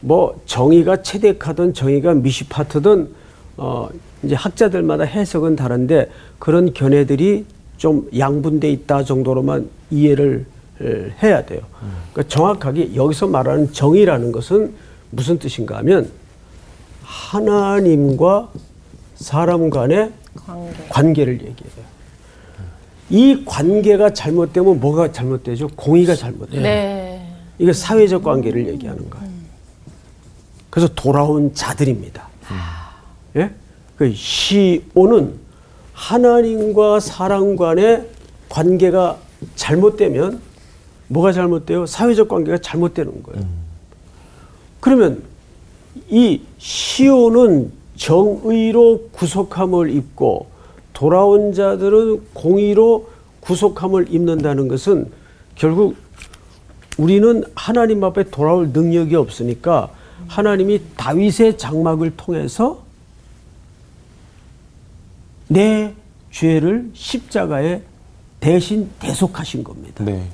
뭐 0.00 0.40
정의가 0.46 1.02
체데카든 1.02 1.74
정의가 1.74 2.14
미시파트든 2.14 3.08
어 3.56 3.88
이제 4.22 4.34
학자들마다 4.34 5.04
해석은 5.04 5.56
다른데 5.56 6.10
그런 6.38 6.72
견해들이 6.72 7.44
좀 7.76 8.08
양분돼 8.16 8.70
있다 8.70 9.04
정도로만 9.04 9.68
이해를 9.90 10.46
에, 10.80 11.10
해야 11.22 11.44
돼요. 11.44 11.60
그러니까 12.12 12.34
정확하게 12.34 12.94
여기서 12.94 13.26
말하는 13.26 13.72
정의라는 13.72 14.32
것은 14.32 14.72
무슨 15.10 15.38
뜻인가 15.38 15.78
하면 15.78 16.10
하나님과 17.02 18.50
사람 19.16 19.70
간의 19.70 20.12
관계. 20.34 20.72
관계 20.88 21.24
를 21.24 21.34
얘기해요. 21.34 21.86
이 23.08 23.44
관계가 23.44 24.12
잘못되면 24.12 24.80
뭐가 24.80 25.12
잘못되죠? 25.12 25.68
공의가 25.76 26.14
잘못돼요. 26.14 26.62
네. 26.62 27.32
이게 27.58 27.72
사회적 27.72 28.22
관계를 28.22 28.66
얘기하는 28.68 29.08
거예요. 29.08 29.26
그래서 30.70 30.92
돌아온 30.94 31.54
자들입니다. 31.54 32.28
예? 33.36 33.50
그 33.96 34.12
시오는 34.12 35.34
하나님과 35.94 37.00
사람 37.00 37.56
간의 37.56 38.06
관계가 38.50 39.16
잘못되면 39.54 40.40
뭐가 41.08 41.32
잘못돼요? 41.32 41.86
사회적 41.86 42.28
관계가 42.28 42.58
잘못되는 42.58 43.22
거예요. 43.22 43.46
그러면 44.80 45.22
이 46.10 46.42
시오는 46.58 47.72
정의로 47.96 49.08
구속함을 49.12 49.90
입고 49.90 50.46
돌아온 50.92 51.52
자들은 51.52 52.22
공의로 52.32 53.08
구속함을 53.40 54.12
입는다는 54.12 54.68
것은 54.68 55.10
결국 55.54 55.96
우리는 56.98 57.44
하나님 57.54 58.02
앞에 58.04 58.30
돌아올 58.30 58.70
능력이 58.72 59.14
없으니까 59.14 59.90
하나님이 60.28 60.80
다윗의 60.96 61.58
장막을 61.58 62.16
통해서 62.16 62.82
내 65.48 65.94
죄를 66.30 66.90
십자가에 66.94 67.82
대신 68.40 68.90
대속하신 68.98 69.64
겁니다. 69.64 70.04
네. 70.04 70.26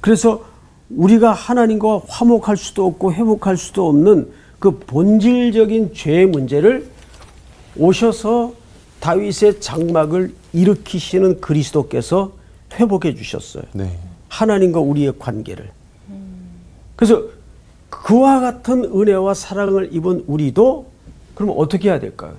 그래서 0.00 0.44
우리가 0.90 1.32
하나님과 1.32 2.02
화목할 2.08 2.56
수도 2.56 2.86
없고 2.86 3.12
회복할 3.12 3.56
수도 3.56 3.88
없는 3.88 4.30
그 4.58 4.78
본질적인 4.78 5.92
죄의 5.94 6.26
문제를 6.26 6.88
오셔서 7.76 8.54
다윗의 9.00 9.60
장막을 9.60 10.34
일으키시는 10.52 11.40
그리스도께서 11.40 12.32
회복해 12.74 13.14
주셨어요. 13.14 13.64
네. 13.72 13.98
하나님과 14.28 14.80
우리의 14.80 15.14
관계를. 15.18 15.70
그래서 16.96 17.22
그와 17.90 18.40
같은 18.40 18.84
은혜와 18.84 19.34
사랑을 19.34 19.94
입은 19.94 20.24
우리도 20.26 20.86
그럼 21.34 21.54
어떻게 21.56 21.88
해야 21.88 22.00
될까요? 22.00 22.34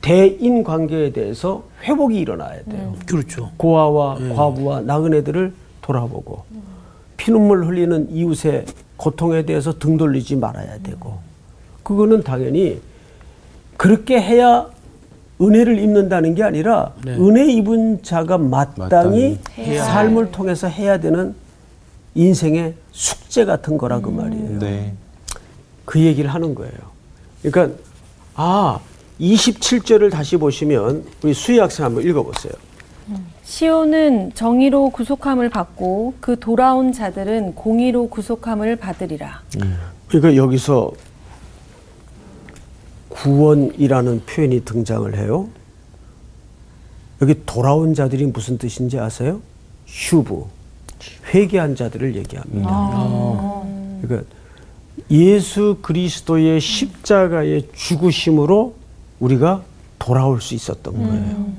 대인 0.00 0.62
관계에 0.62 1.12
대해서 1.12 1.64
회복이 1.82 2.18
일어나야 2.18 2.62
돼요. 2.64 2.94
그렇죠. 3.06 3.50
고아와 3.56 4.18
과부와 4.34 4.82
나그네들을 4.82 5.52
돌아보고 5.82 6.44
피눈물 7.16 7.66
흘리는 7.66 8.10
이웃의 8.10 8.66
고통에 8.96 9.44
대해서 9.44 9.78
등 9.78 9.96
돌리지 9.96 10.36
말아야 10.36 10.78
되고 10.78 11.18
그거는 11.82 12.22
당연히 12.22 12.80
그렇게 13.76 14.20
해야 14.20 14.66
은혜를 15.40 15.78
입는다는 15.78 16.34
게 16.34 16.42
아니라 16.42 16.92
은혜 17.06 17.46
입은 17.52 18.02
자가 18.02 18.38
마땅히, 18.38 19.38
마땅히 19.54 19.78
삶을 19.78 20.30
통해서 20.30 20.66
해야 20.66 20.98
되는 20.98 21.34
인생의 22.14 22.74
숙제 22.92 23.44
같은 23.44 23.76
거라 23.76 24.00
그 24.00 24.08
말이에요. 24.08 24.58
네. 24.58 24.94
그 25.84 26.00
얘기를 26.00 26.32
하는 26.32 26.54
거예요. 26.54 26.72
그러니까 27.42 27.76
아 28.34 28.80
27절을 29.20 30.10
다시 30.10 30.36
보시면 30.36 31.04
우리 31.22 31.34
수희 31.34 31.58
학생 31.58 31.84
한번 31.84 32.02
읽어보세요. 32.04 32.52
시온은 33.44 34.32
정의로 34.34 34.90
구속함을 34.90 35.50
받고 35.50 36.14
그 36.20 36.38
돌아온 36.40 36.92
자들은 36.92 37.54
공의로 37.54 38.08
구속함을 38.08 38.76
받으리라. 38.76 39.42
그러니까 40.08 40.34
여기서 40.36 40.90
구원이라는 43.16 44.22
표현이 44.26 44.64
등장을 44.64 45.16
해요. 45.16 45.48
여기 47.22 47.34
돌아온 47.46 47.94
자들이 47.94 48.26
무슨 48.26 48.58
뜻인지 48.58 48.98
아세요? 48.98 49.40
휴브, 49.86 50.44
회개한 51.32 51.76
자들을 51.76 52.14
얘기합니다. 52.16 53.64
그러니까 54.02 54.28
예수 55.10 55.78
그리스도의 55.80 56.60
십자가의 56.60 57.68
죽으심으로 57.74 58.74
우리가 59.20 59.62
돌아올 59.98 60.40
수 60.40 60.54
있었던 60.54 60.94
거예요. 60.94 61.52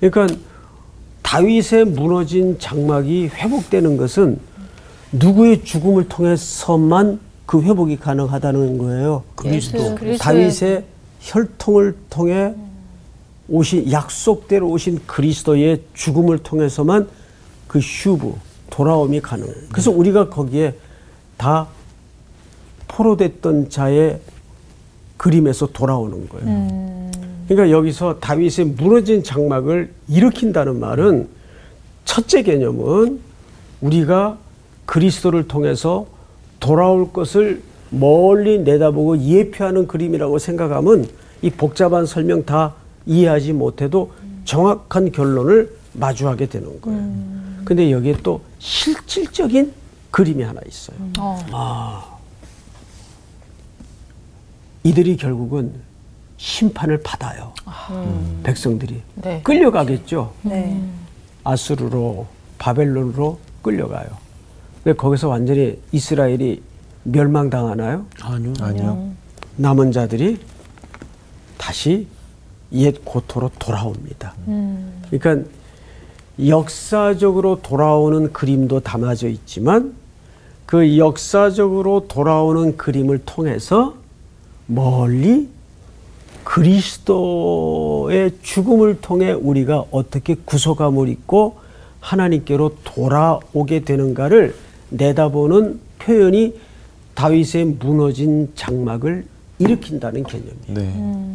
그러니까 0.00 0.36
다윗의 1.22 1.86
무너진 1.86 2.58
장막이 2.58 3.28
회복되는 3.28 3.96
것은 3.96 4.38
누구의 5.12 5.64
죽음을 5.64 6.08
통해서만 6.08 7.20
그 7.46 7.62
회복이 7.62 7.98
가능하다는 7.98 8.78
거예요. 8.78 9.22
그리스도. 9.36 9.96
다윗의 10.18 10.84
혈통을 11.24 11.96
통해 12.10 12.54
오신 13.48 13.90
약속대로 13.90 14.68
오신 14.68 15.00
그리스도의 15.06 15.82
죽음을 15.94 16.38
통해서만 16.38 17.08
그 17.66 17.78
휴브 17.78 18.34
돌아옴이 18.70 19.20
가능해요. 19.20 19.54
그래서 19.70 19.90
우리가 19.90 20.28
거기에 20.28 20.74
다 21.36 21.68
포로됐던 22.88 23.70
자의 23.70 24.20
그림에서 25.16 25.66
돌아오는 25.66 26.28
거예요. 26.28 27.10
그러니까 27.48 27.76
여기서 27.76 28.20
다윗의 28.20 28.66
무너진 28.76 29.22
장막을 29.22 29.92
일으킨다는 30.08 30.80
말은 30.80 31.28
첫째 32.04 32.42
개념은 32.42 33.20
우리가 33.80 34.38
그리스도를 34.86 35.48
통해서 35.48 36.06
돌아올 36.60 37.12
것을 37.12 37.62
멀리 37.98 38.58
내다보고 38.60 39.18
예표하는 39.18 39.86
그림이라고 39.86 40.38
생각하면 40.38 41.08
이 41.42 41.50
복잡한 41.50 42.06
설명 42.06 42.44
다 42.44 42.74
이해하지 43.06 43.52
못해도 43.52 44.12
정확한 44.44 45.12
결론을 45.12 45.76
마주하게 45.94 46.46
되는 46.46 46.80
거예요. 46.80 47.00
근데 47.64 47.90
여기에 47.90 48.18
또 48.22 48.40
실질적인 48.58 49.72
그림이 50.10 50.42
하나 50.42 50.60
있어요. 50.66 50.96
아. 51.52 52.18
이들이 54.82 55.16
결국은 55.16 55.72
심판을 56.36 57.00
받아요. 57.02 57.52
백성들이 58.42 59.00
네. 59.14 59.40
끌려가겠죠. 59.42 60.32
네. 60.42 60.80
아수르로 61.42 62.26
바벨론으로 62.58 63.38
끌려가요. 63.62 64.08
근데 64.82 64.96
거기서 64.96 65.28
완전히 65.28 65.78
이스라엘이 65.92 66.62
멸망당하나요? 67.04 68.06
아니요. 68.22 68.52
아니요. 68.60 69.10
남은 69.56 69.92
자들이 69.92 70.38
다시 71.56 72.06
옛 72.72 73.04
고토로 73.04 73.50
돌아옵니다. 73.58 74.34
그러니까 75.10 75.48
역사적으로 76.44 77.60
돌아오는 77.62 78.32
그림도 78.32 78.80
담아져 78.80 79.28
있지만 79.28 79.94
그 80.66 80.98
역사적으로 80.98 82.08
돌아오는 82.08 82.76
그림을 82.76 83.20
통해서 83.24 83.94
멀리 84.66 85.48
그리스도의 86.42 88.32
죽음을 88.42 89.00
통해 89.00 89.32
우리가 89.32 89.84
어떻게 89.90 90.34
구속함을 90.34 91.08
입고 91.08 91.56
하나님께로 92.00 92.76
돌아오게 92.84 93.84
되는가를 93.84 94.54
내다보는 94.90 95.80
표현이 96.00 96.54
다윗의 97.14 97.64
무너진 97.78 98.50
장막을 98.54 99.24
일으킨다는 99.58 100.24
개념이에요. 100.24 100.56
네. 100.68 101.34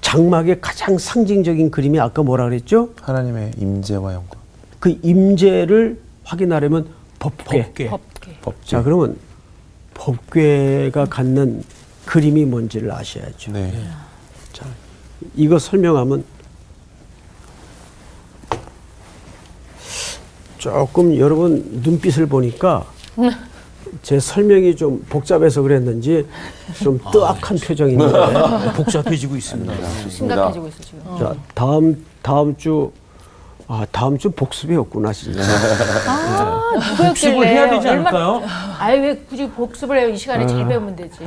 장막의 0.00 0.60
가장 0.60 0.96
상징적인 0.96 1.70
그림이 1.70 2.00
아까 2.00 2.22
뭐라 2.22 2.44
그랬죠? 2.44 2.90
하나님의 3.02 3.52
임재와 3.58 4.14
영광. 4.14 4.40
그 4.80 4.98
임재를 5.02 6.00
확인하려면 6.24 6.88
법궤. 7.18 7.72
법궤. 7.74 7.90
법제. 8.40 8.60
자, 8.64 8.82
그러면 8.82 9.16
법궤가 9.94 11.06
갖는 11.06 11.62
그림이 12.06 12.46
뭔지를 12.46 12.90
아셔야죠. 12.90 13.52
네. 13.52 13.72
자, 14.52 14.64
이거 15.36 15.58
설명하면 15.58 16.24
조금 20.56 21.16
여러분 21.18 21.80
눈빛을 21.82 22.26
보니까 22.26 22.86
제 24.02 24.18
설명이 24.20 24.76
좀 24.76 25.04
복잡해서 25.08 25.62
그랬는지 25.62 26.26
좀 26.82 26.98
뜨악한 27.12 27.58
표정이 27.58 27.92
있는데 27.92 28.72
복잡해지고 28.74 29.36
있습니다. 29.36 29.74
심각해지고 30.08 30.68
있어 30.68 30.80
지금. 30.82 31.18
자, 31.18 31.34
다음 31.54 32.04
다음 32.22 32.56
주 32.56 32.90
아, 33.70 33.86
다음 33.92 34.16
주 34.16 34.30
복습이었구나 34.30 35.12
진짜. 35.12 35.40
아, 36.06 36.70
복습을 36.96 37.46
해야 37.46 37.68
되지 37.68 37.86
않을까요? 37.88 38.42
아유 38.78 39.02
왜 39.02 39.16
굳이 39.28 39.46
복습을 39.50 39.98
해요? 39.98 40.08
이 40.08 40.16
시간에 40.16 40.46
잘 40.46 40.66
배우면 40.66 40.96
되지. 40.96 41.18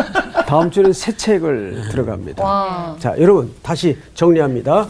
다음 0.48 0.70
주는 0.70 0.92
새 0.92 1.14
책을 1.14 1.88
들어갑니다. 1.90 2.42
와. 2.42 2.96
자, 2.98 3.14
여러분 3.18 3.52
다시 3.62 3.98
정리합니다. 4.14 4.88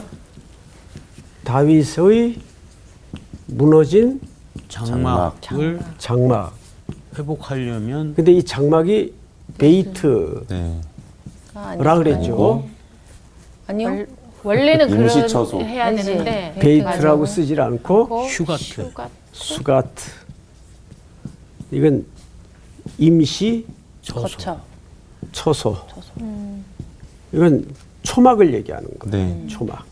다윗의 1.44 2.38
무너진 3.46 4.20
장막을 4.68 5.80
장막. 5.98 6.59
회복하려면 7.30 8.14
근데 8.14 8.32
이 8.32 8.42
장막이 8.42 9.12
בית라 9.58 10.40
네. 10.48 10.80
아, 11.54 11.60
아니요. 11.78 11.94
그랬죠. 11.98 12.64
아니요. 13.66 13.88
월- 13.88 14.08
원래는 14.42 14.88
그런. 14.88 15.64
해야. 15.64 15.94
되는데 15.94 16.54
בית라고 16.58 17.26
쓰질 17.26 17.60
않고 17.60 18.24
סוכת. 18.26 18.80
סוכה 18.82 19.08
סוכת. 19.32 20.10
이건 21.70 22.06
임시 22.98 23.66
거쳐. 24.10 24.58
처소. 25.32 25.76
이건 27.32 27.66
초막을 28.02 28.54
얘기하는 28.54 28.88
거예요. 28.98 29.26
네. 29.26 29.46
초막. 29.46 29.84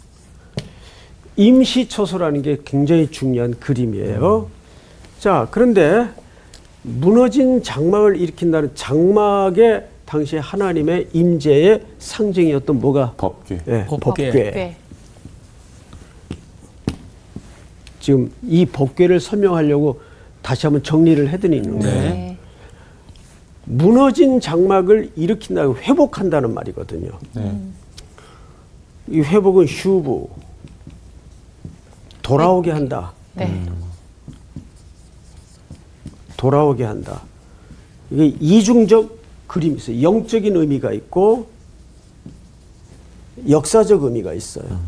임시 1.36 1.88
처소라는 1.88 2.42
게 2.42 2.58
굉장히 2.64 3.08
중요한 3.10 3.54
그림이에요. 3.60 4.48
자, 5.20 5.46
그런데 5.50 6.08
무너진 6.88 7.62
장막을 7.62 8.16
일으킨다는 8.16 8.70
장막의 8.74 9.86
당시 10.06 10.38
하나님의 10.38 11.08
임재의 11.12 11.82
상징이었던 11.98 12.80
뭐가 12.80 13.12
법궤. 13.18 13.60
예, 13.68 13.84
법궤. 13.86 13.98
법궤. 14.00 14.30
꽤. 14.32 14.76
지금 18.00 18.32
이 18.42 18.64
법궤를 18.64 19.20
설명하려고 19.20 20.00
다시 20.40 20.66
한번 20.66 20.82
정리를 20.82 21.28
해드리는 21.28 21.78
거예요. 21.78 22.00
네. 22.00 22.38
무너진 23.64 24.40
장막을 24.40 25.10
일으킨다고 25.14 25.76
회복한다는 25.76 26.54
말이거든요. 26.54 27.10
네. 27.34 27.54
이 29.08 29.20
회복은 29.20 29.66
슈브 29.66 30.26
돌아오게 32.22 32.70
한다. 32.70 33.12
네. 33.34 33.62
돌아오게 36.38 36.84
한다. 36.84 37.20
이게 38.10 38.34
이중적 38.40 39.18
그림이 39.46 39.76
있어요. 39.76 40.00
영적인 40.00 40.56
의미가 40.56 40.92
있고 40.92 41.48
역사적 43.48 44.04
의미가 44.04 44.32
있어요. 44.32 44.80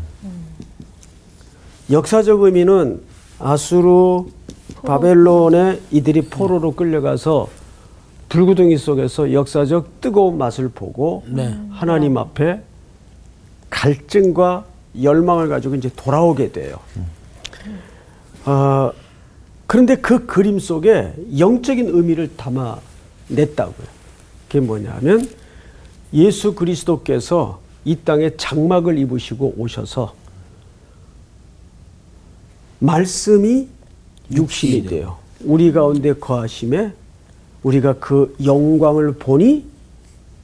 역사적 1.91 2.41
의미는 2.41 3.01
아수르 3.37 4.23
바벨론에 4.85 5.79
이들이 5.91 6.21
포로로 6.21 6.73
끌려가서 6.73 7.49
불구덩이 8.29 8.77
속에서 8.77 9.33
역사적 9.33 9.99
뜨거운 9.99 10.37
맛을 10.37 10.69
보고 10.69 11.23
네. 11.27 11.59
하나님 11.69 12.17
앞에 12.17 12.61
갈증과 13.69 14.65
열망을 15.01 15.49
가지고 15.49 15.75
이제 15.75 15.89
돌아오게 15.95 16.51
돼요. 16.53 16.79
아, 18.45 18.91
그런데 19.71 19.95
그 19.95 20.25
그림 20.25 20.59
속에 20.59 21.13
영적인 21.37 21.87
의미를 21.87 22.29
담아냈다고요. 22.35 23.87
그게 24.49 24.59
뭐냐면 24.59 25.25
예수 26.13 26.53
그리스도께서 26.55 27.61
이 27.85 27.95
땅에 27.95 28.35
장막을 28.35 28.97
입으시고 28.97 29.53
오셔서 29.55 30.13
말씀이 32.79 33.69
육신이 34.33 34.87
돼요. 34.87 35.19
우리 35.39 35.71
가운데 35.71 36.11
거하심에 36.15 36.91
우리가 37.63 37.93
그 37.93 38.35
영광을 38.43 39.13
보니 39.13 39.65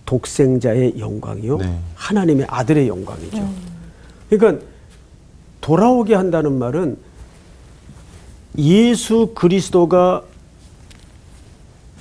독생자의 0.06 1.00
영광이요. 1.00 1.58
네. 1.58 1.78
하나님의 1.96 2.46
아들의 2.50 2.88
영광이죠. 2.88 3.46
그러니까 4.30 4.66
돌아오게 5.60 6.16
한다는 6.16 6.58
말은 6.58 7.07
예수 8.58 9.32
그리스도가 9.36 10.24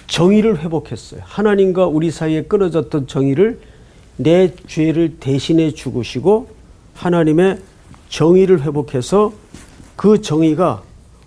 정의를 0.06 0.60
회복했어요. 0.60 1.20
하나님과 1.24 1.86
우리 1.86 2.10
사이에 2.10 2.42
끊어졌던 2.42 3.06
정의를 3.06 3.60
내 4.16 4.54
죄를 4.66 5.18
대신해 5.20 5.72
죽으시고 5.72 6.48
하나님의 6.94 7.60
정의를 8.08 8.62
회복해서 8.62 9.32
그 9.96 10.22
정의가 10.22 10.82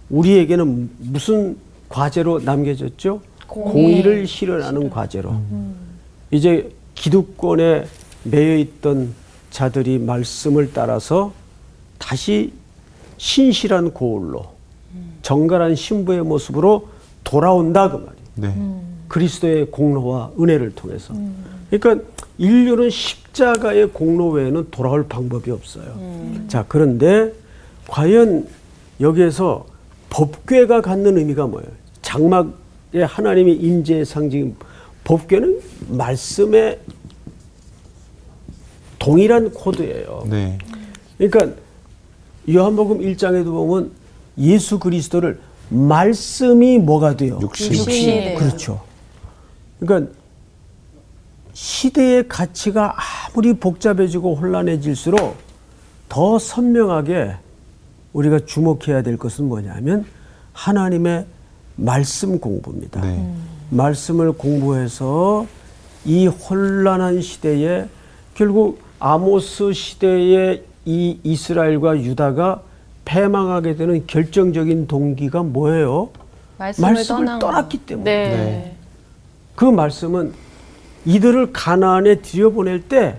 우리에게는 0.10 0.90
무슨 0.98 1.58
과제로 1.88 2.40
남겨졌죠? 2.40 3.22
공의 3.48 4.02
를 4.02 4.28
실현하는 4.28 4.90
과제로. 4.90 5.36
이제 6.32 6.72
기득권에 6.96 7.86
매여 8.24 8.58
있던 8.58 9.14
자들이 9.50 10.00
말씀을 10.00 10.72
따라서 10.74 11.34
다시 11.98 12.54
신실한 13.18 13.94
고울로 13.94 14.59
정갈한 15.22 15.76
신부의 15.76 16.24
모습으로 16.24 16.88
돌아온다 17.24 17.90
그 17.90 17.98
말이에요. 17.98 18.16
네. 18.36 18.82
그리스도의 19.08 19.72
공로와 19.72 20.32
은혜를 20.40 20.76
통해서. 20.76 21.14
그러니까 21.70 22.06
인류는 22.38 22.90
십자가의 22.90 23.90
공로 23.90 24.30
외에는 24.30 24.68
돌아올 24.72 25.08
방법이 25.08 25.52
없어요. 25.52 25.98
자, 26.48 26.66
그런데 26.68 27.34
과연 27.88 28.48
여기에서 29.02 29.66
법궤가 30.10 30.82
갖는 30.82 31.18
의미가 31.18 31.48
뭐예요? 31.48 31.70
장막의 32.02 33.06
하나님의 33.08 33.56
임재의 33.56 34.06
상징 34.06 34.56
법궤는 35.04 35.60
말씀의 35.90 36.80
동일한 39.00 39.52
코드예요. 39.52 40.26
네. 40.30 40.58
그러니까 41.18 41.56
요한복음 42.50 43.00
1장에도 43.00 43.46
보면 43.46 43.92
예수 44.40 44.80
그리스도를 44.80 45.40
말씀이 45.70 46.80
뭐가 46.80 47.16
돼요? 47.16 47.40
육신. 47.42 47.74
육신이 47.74 48.12
돼요. 48.12 48.40
그렇죠. 48.40 48.82
그러니까 49.80 50.12
시대의 51.54 52.28
가치가 52.28 52.96
아무리 53.28 53.54
복잡해지고 53.54 54.36
혼란해질수록 54.36 55.38
더 56.08 56.40
선명하게 56.40 57.36
우리가 58.14 58.40
주목해야 58.46 59.04
될 59.04 59.18
것은 59.18 59.46
뭐냐면 59.46 60.06
하나님의 60.54 61.26
말씀 61.76 62.40
공부입니다. 62.40 63.02
네. 63.02 63.34
말씀을 63.70 64.32
공부해서 64.32 65.46
이 66.06 66.28
혼란한 66.28 67.22
시대에 67.22 67.88
결국 68.34 68.82
아모스 69.00 69.74
시대에 69.74 70.64
이 70.86 71.20
이스라엘과 71.24 72.02
유다가 72.02 72.64
패망하게 73.10 73.76
되는 73.76 74.06
결정적인 74.06 74.86
동기가 74.86 75.42
뭐예요? 75.42 76.12
말씀을, 76.60 76.94
말씀을 76.94 77.26
떠났기 77.40 77.80
때문에. 77.80 78.04
네. 78.12 78.76
그 79.56 79.66
말씀은 79.66 80.32
이들을 81.06 81.52
가나안에 81.52 82.22
들여보낼 82.22 82.88
때 82.88 83.18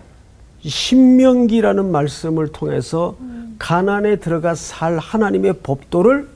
신명기라는 0.62 1.90
말씀을 1.90 2.52
통해서 2.52 3.16
가나안에 3.58 4.16
들어가 4.16 4.54
살 4.54 4.96
하나님의 4.98 5.54
법도를 5.54 6.28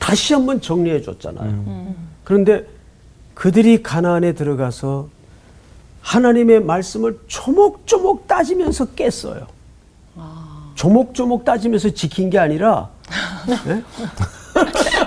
다시 0.00 0.34
한번 0.34 0.60
정리해 0.60 1.02
줬잖아요. 1.02 1.94
그런데 2.24 2.66
그들이 3.34 3.82
가나안에 3.82 4.32
들어가서 4.32 5.08
하나님의 6.00 6.64
말씀을 6.64 7.20
조목조목 7.28 8.26
따지면서 8.26 8.86
깼어요. 8.86 9.46
조목조목 10.80 11.44
따지면서 11.44 11.90
지킨 11.90 12.30
게 12.30 12.38
아니라 12.38 12.88
예? 13.66 13.82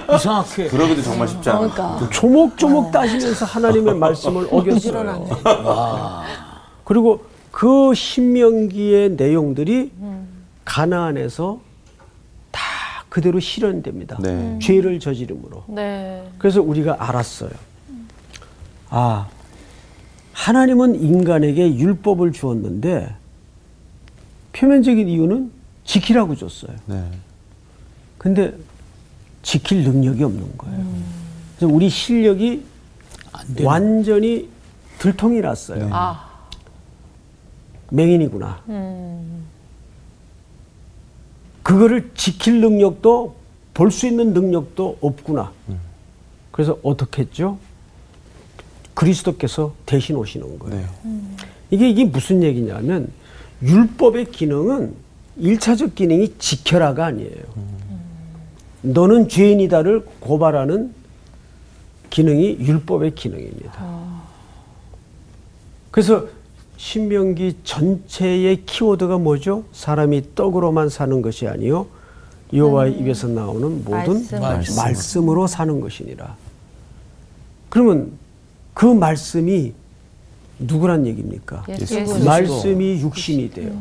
이상하게 0.16 0.68
그러기도 0.68 1.02
정말 1.02 1.28
쉽지 1.28 1.50
않아. 1.50 1.60
그러니까 1.74 2.10
조목조목 2.12 2.92
따지면서 2.92 3.44
하나님의 3.44 3.96
말씀을 3.96 4.48
어겼어요. 4.52 5.26
그리고 6.84 7.26
그 7.50 7.92
신명기의 7.96 9.16
내용들이 9.16 9.92
가나안에서 10.64 11.60
다 12.52 12.62
그대로 13.10 13.40
실현됩니다. 13.40 14.18
네. 14.22 14.60
죄를 14.62 15.00
저지름으로. 15.00 15.64
네. 15.70 16.24
그래서 16.38 16.62
우리가 16.62 16.98
알았어요. 17.00 17.50
아, 18.92 19.28
하나님은 20.34 21.02
인간에게 21.02 21.78
율법을 21.78 22.32
주었는데 22.32 23.16
표면적인 24.52 25.10
이유는 25.10 25.53
지키라고 25.86 26.36
줬어요. 26.36 26.72
네. 26.86 27.04
근데 28.18 28.54
지킬 29.42 29.84
능력이 29.84 30.24
없는 30.24 30.58
거예요. 30.58 30.86
그래서 31.58 31.74
우리 31.74 31.90
실력이 31.90 32.64
완전히 33.62 34.50
들통이 35.00 35.42
났어요. 35.42 35.90
아. 35.92 36.30
맹인이구나. 37.90 38.64
음. 38.70 39.44
그거를 41.64 42.12
지킬 42.16 42.62
능력도 42.62 43.36
볼 43.74 43.92
수 43.92 44.06
있는 44.08 44.34
능력도 44.34 44.98
없구나. 45.02 45.52
그래서 46.52 46.78
어떻게 46.84 47.24
했죠? 47.24 47.58
그리스도께서 48.94 49.74
대신 49.86 50.16
오시는 50.16 50.60
거예요. 50.60 50.76
네. 51.04 51.20
이게 51.72 51.90
이게 51.90 52.06
무슨 52.06 52.44
얘기냐면 52.44 53.12
율법의 53.64 54.32
기능은 54.32 54.94
일차적 55.38 55.96
기능이 55.96 56.36
지켜라가 56.38 57.06
아니에요. 57.08 57.44
너는 58.82 59.30
죄인이다를 59.30 60.06
고발하는 60.20 60.94
기능이 62.10 62.58
율법의 62.60 63.16
기능입니다. 63.16 64.22
그래서 65.92 66.28
신명기 66.78 67.58
전체의 67.64 68.66
키워드가 68.66 69.18
뭐죠? 69.18 69.64
사람이 69.72 70.36
떡으로만 70.36 70.90
사는 70.90 71.22
것이 71.22 71.48
아니요 71.48 71.88
여호와의 72.52 73.00
입에서 73.00 73.28
나오는 73.28 73.84
모든 73.84 74.26
말씀. 74.40 74.76
말씀. 74.76 75.30
으로 75.30 75.48
사는 75.48 75.80
것이니라. 75.80 76.36
그러면 77.70 78.12
그 78.74 78.86
말씀이 78.86 79.74
누구란 80.60 81.08
얘기입니까? 81.08 81.64
예수. 81.70 82.24
말씀이 82.24 83.00
육신이 83.02 83.52
돼요. 83.52 83.72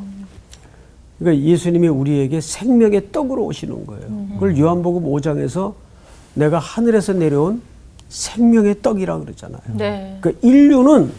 그러니까 1.22 1.44
예수님이 1.46 1.86
우리에게 1.88 2.40
생명의 2.40 3.12
떡으로 3.12 3.44
오시는 3.44 3.86
거예요. 3.86 4.26
그걸 4.34 4.58
요한복음 4.58 5.04
5장에서 5.04 5.74
내가 6.34 6.58
하늘에서 6.58 7.12
내려온 7.12 7.62
생명의 8.08 8.82
떡이라 8.82 9.20
그러잖아요. 9.20 9.60
네. 9.76 10.18
그러니까 10.20 10.46
인류는 10.46 11.12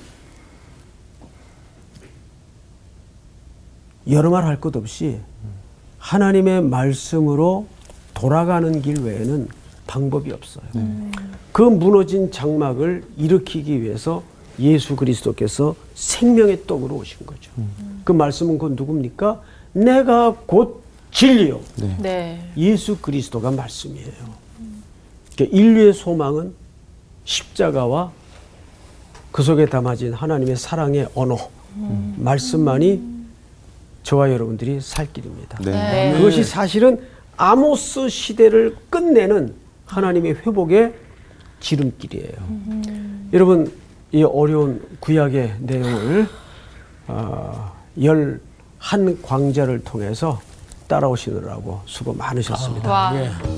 여러 4.09 4.29
말 4.29 4.43
할 4.45 4.59
것 4.59 4.75
없이 4.75 5.19
하나님의 5.99 6.61
말씀으로 6.63 7.67
돌아가는 8.13 8.81
길 8.81 9.01
외에는 9.01 9.47
방법이 9.87 10.31
없어요. 10.33 10.65
그 11.53 11.61
무너진 11.61 12.29
장막을 12.31 13.05
일으키기 13.17 13.81
위해서 13.81 14.23
예수 14.59 14.95
그리스도께서 14.97 15.75
생명의 15.95 16.67
떡으로 16.67 16.95
오신 16.95 17.25
거죠. 17.25 17.51
그 18.03 18.11
말씀은 18.11 18.57
곧 18.57 18.73
누굽니까? 18.75 19.41
내가 19.73 20.35
곧 20.45 20.83
진리요. 21.11 21.59
네. 21.99 22.49
예수 22.57 22.97
그리스도가 22.97 23.51
말씀이에요. 23.51 24.07
그러니까 25.35 25.57
인류의 25.57 25.93
소망은 25.93 26.53
십자가와 27.25 28.11
그 29.31 29.41
속에 29.41 29.65
담아진 29.65 30.13
하나님의 30.13 30.55
사랑의 30.55 31.07
언어, 31.15 31.37
말씀만이 32.17 33.01
저와 34.03 34.31
여러분들이 34.31 34.79
살 34.81 35.11
길입니다. 35.11 35.59
네. 35.63 36.13
그것이 36.17 36.43
사실은 36.43 36.99
아모스 37.37 38.09
시대를 38.09 38.75
끝내는 38.89 39.55
하나님의 39.85 40.35
회복의 40.45 40.93
지름길이에요. 41.59 42.33
여러분 43.33 43.71
이 44.11 44.21
어려운 44.23 44.85
구약의 44.99 45.55
내용을 45.61 46.27
어, 47.07 47.73
열 48.03 48.39
한 48.83 49.17
광자를 49.21 49.79
통해서 49.85 50.41
따라오시느라고 50.87 51.81
수고 51.85 52.13
많으셨습니다. 52.13 52.91
와. 52.91 53.13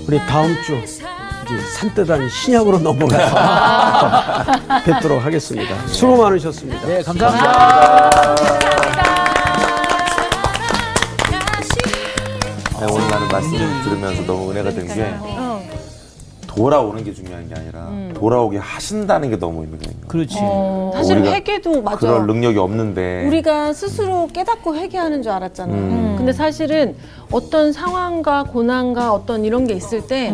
우리 0.08 0.20
다음 0.20 0.56
주 0.64 0.76
이제 0.76 1.60
산뜻한 1.80 2.30
신약으로 2.30 2.78
넘어가서 2.78 4.62
뵙도록 4.86 5.26
하겠습니다. 5.26 5.88
수고 5.88 6.22
많으셨습니다. 6.22 6.88
네 6.88 7.02
감사합니다. 7.02 8.36
네, 12.80 12.86
오늘 12.92 13.08
나는 13.10 13.28
말씀을 13.30 13.84
들으면서 13.84 14.22
너무 14.28 14.52
은혜가 14.52 14.70
된 14.72 14.88
게 14.88 15.45
돌아오는 16.56 17.04
게 17.04 17.14
중요한 17.14 17.48
게 17.50 17.56
아니라 17.56 17.90
돌아오게 18.14 18.58
하신다는 18.58 19.30
게 19.30 19.38
너무 19.38 19.62
의미가 19.62 19.84
있는 19.84 20.02
거예요. 20.02 20.08
그렇지. 20.08 20.36
사실 20.98 21.18
우리가 21.18 21.36
회개도 21.36 21.82
맞아. 21.82 21.98
그럴 21.98 22.26
능력이 22.28 22.58
없는데 22.58 23.26
우리가 23.28 23.74
스스로 23.74 24.28
깨닫고 24.28 24.76
회개하는 24.76 25.22
줄 25.22 25.32
알았잖아. 25.34 25.74
음. 25.74 26.16
근데 26.18 26.32
사실은 26.32 26.96
어떤 27.32 27.74
상황과 27.74 28.46
고난과 28.46 29.14
어떤 29.14 29.44
이런 29.44 29.68
게 29.68 29.74
있을 29.74 30.08
때, 30.08 30.34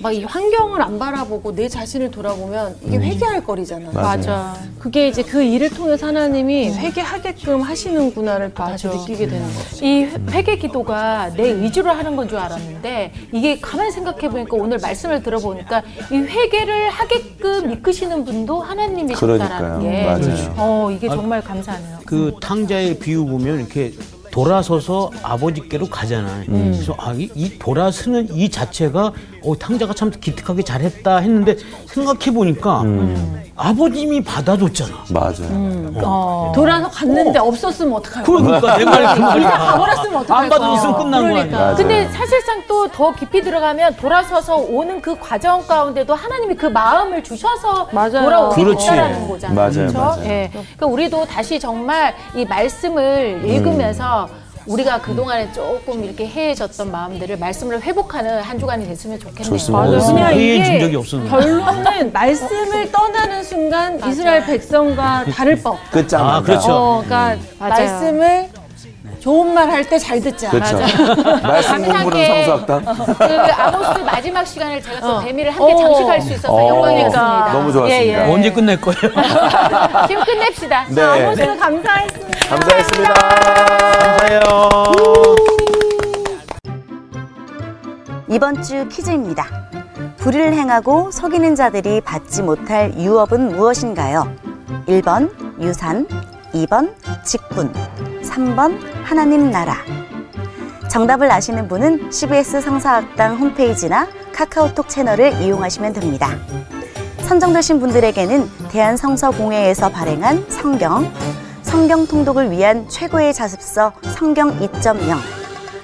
막 0.00 0.12
이 0.12 0.24
환경을 0.24 0.80
안 0.82 0.98
바라보고 0.98 1.54
내 1.54 1.68
자신을 1.68 2.10
돌아보면 2.10 2.76
이게 2.84 2.96
회개할 2.98 3.44
거리잖아. 3.44 3.90
맞아. 3.92 4.56
그게 4.78 5.08
이제 5.08 5.22
그 5.22 5.42
일을 5.42 5.70
통해서 5.70 6.06
하나님이 6.06 6.70
회개하게끔 6.70 7.60
하시는구나를 7.60 8.54
다시 8.54 8.86
맞아. 8.86 8.98
느끼게 8.98 9.26
되는 9.26 9.46
거지. 9.46 9.84
이 9.84 10.02
회- 10.04 10.18
회개 10.30 10.56
기도가 10.56 11.30
내 11.34 11.48
의지로 11.50 11.90
하는 11.90 12.14
건 12.16 12.26
줄 12.28 12.38
알았는데 12.38 13.12
이게 13.32 13.60
가만히 13.60 13.90
생각해 13.92 14.28
보니까 14.28 14.56
오늘 14.56 14.78
말씀을 14.78 15.22
들어보니까 15.22 15.82
이 16.10 16.16
회개를 16.16 16.90
하게끔 16.90 17.70
이끄시는 17.72 18.24
분도 18.24 18.60
하나님이셨다라는 18.60 19.78
그러니까요. 19.78 19.80
게 19.80 20.04
맞아요. 20.04 20.54
어 20.56 20.90
이게 20.90 21.08
정말 21.08 21.40
감사하네요. 21.42 21.98
그 22.04 22.34
탕자의 22.40 22.98
비유 22.98 23.24
보면 23.26 23.60
이렇게 23.60 23.92
돌아서서 24.32 25.10
아버지께로 25.22 25.86
가잖아요. 25.86 26.44
그래서 26.46 26.94
아, 26.98 27.12
이, 27.14 27.30
이 27.34 27.58
돌아서는 27.58 28.34
이 28.34 28.50
자체가 28.50 29.12
어, 29.46 29.56
탕자가 29.56 29.94
참 29.94 30.10
기특하게 30.10 30.62
잘했다 30.62 31.18
했는데 31.18 31.56
생각해 31.86 32.32
보니까 32.34 32.82
아버님이 33.56 34.22
받아줬잖아. 34.24 34.92
맞아요. 35.10 35.90
어. 36.02 36.52
돌아서 36.54 36.88
갔는데 36.88 37.38
없었으면 37.38 37.94
어떡할 37.94 38.24
거야? 38.24 38.38
그러니까 38.42 38.76
내 38.76 38.84
말이 38.84 39.06
그 39.14 39.20
말이야. 39.20 39.50
가버렸으면 39.50 40.16
어떡할 40.16 40.44
안 40.44 40.50
받으면 40.50 40.70
거야? 40.70 40.78
있으면 40.78 40.96
끝난 40.98 41.22
거 41.22 41.28
그러니까. 41.28 41.58
아니야. 41.58 41.74
근데 41.76 42.08
사실상 42.10 42.62
또 42.66 42.86
더 42.96 43.12
깊이 43.14 43.42
들어가면 43.42 43.96
돌아서서 43.96 44.56
오는 44.56 45.02
그 45.02 45.18
과정 45.18 45.66
가운데도 45.66 46.14
하나님이 46.14 46.54
그 46.54 46.66
마음을 46.66 47.22
주셔서 47.22 47.88
맞아요. 47.92 48.22
돌아오게. 48.22 48.64
됐다라는 48.64 49.28
거잖아요. 49.28 49.54
맞아요, 49.56 49.70
그렇죠? 49.72 49.98
맞아요. 49.98 50.24
예. 50.24 50.50
그러니까 50.52 50.86
우리도 50.86 51.24
다시 51.26 51.58
정말 51.60 52.14
이 52.34 52.44
말씀을 52.44 53.42
읽으면서 53.44 54.28
우리가 54.66 55.00
그동안에 55.00 55.52
조금 55.52 56.04
이렇게 56.04 56.26
해해졌던 56.26 56.90
마음들을 56.90 57.38
말씀으로 57.38 57.80
회복하는 57.80 58.40
한 58.42 58.58
주간이 58.58 58.86
됐으면 58.86 59.18
좋겠네요. 59.18 59.44
좋습니다. 59.44 59.78
맞아요. 59.84 59.98
어, 59.98 60.06
그냥 60.06 60.34
이게 60.38 60.80
적이 60.80 60.96
없었는데. 60.96 61.30
결론은 61.30 62.12
말씀을 62.12 62.90
떠나는 62.90 63.44
순간 63.44 64.00
이스라엘 64.08 64.44
백성과 64.44 65.24
다를 65.32 65.62
바 65.62 65.70
없다. 65.70 65.90
끝장난다. 65.90 66.36
아, 66.36 66.42
그렇죠. 66.42 66.72
어, 66.72 67.02
그러니까 67.04 67.36
맞아요. 67.58 67.70
말씀을 67.70 68.48
좋은 69.26 69.52
말 69.54 69.68
할 69.68 69.82
때 69.82 69.98
잘 69.98 70.20
듣자. 70.20 70.50
그렇죠. 70.50 70.78
말씀 71.42 71.82
공부는 71.82 71.92
감사하게 71.92 72.44
성수학당. 72.44 72.84
그 73.18 73.52
아모스 73.60 73.98
마지막 73.98 74.44
시간을 74.44 74.80
제가 74.80 75.00
또 75.00 75.16
어. 75.16 75.20
대미를 75.20 75.50
함께 75.50 75.72
어. 75.72 75.76
장식할 75.76 76.20
수 76.22 76.32
있어서 76.34 76.54
어, 76.54 76.68
영광이었습니다. 76.68 77.52
너무 77.52 77.72
좋았습니다. 77.72 77.88
예, 78.04 78.06
예. 78.06 78.32
언제 78.32 78.52
끝낼 78.52 78.80
거예요? 78.80 79.00
지금 80.06 80.24
끝냅시다. 80.24 80.84
네. 80.90 81.02
아모스 81.02 81.56
감사했습니다. 81.58 82.48
감사했습니다. 82.48 83.14
감사해요. 83.98 84.40
이번 88.28 88.62
주 88.62 88.86
퀴즈입니다. 88.88 89.44
불의를 90.18 90.54
행하고 90.54 91.10
속이는 91.10 91.56
자들이 91.56 92.00
받지 92.00 92.42
못할 92.42 92.92
유업은 92.96 93.56
무엇인가요? 93.56 94.30
1번 94.86 95.32
유산, 95.60 96.06
2번 96.54 96.92
직분, 97.24 97.72
3번 98.26 98.78
하나님 99.04 99.50
나라. 99.50 99.76
정답을 100.88 101.30
아시는 101.30 101.68
분은 101.68 102.10
CBS 102.10 102.60
성사학당 102.60 103.36
홈페이지나 103.36 104.06
카카오톡 104.32 104.88
채널을 104.88 105.40
이용하시면 105.42 105.92
됩니다. 105.92 106.30
선정되신 107.26 107.80
분들에게는 107.80 108.48
대한성서공회에서 108.70 109.90
발행한 109.90 110.46
성경, 110.48 111.10
성경 111.62 112.06
통독을 112.06 112.50
위한 112.50 112.88
최고의 112.88 113.34
자습서 113.34 113.92
성경 114.14 114.58
2.0, 114.60 115.18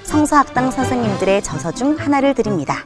성서학당 0.03 0.71
선생님들의 0.71 1.43
저서 1.43 1.71
중 1.71 1.95
하나를 1.97 2.33
드립니다. 2.33 2.77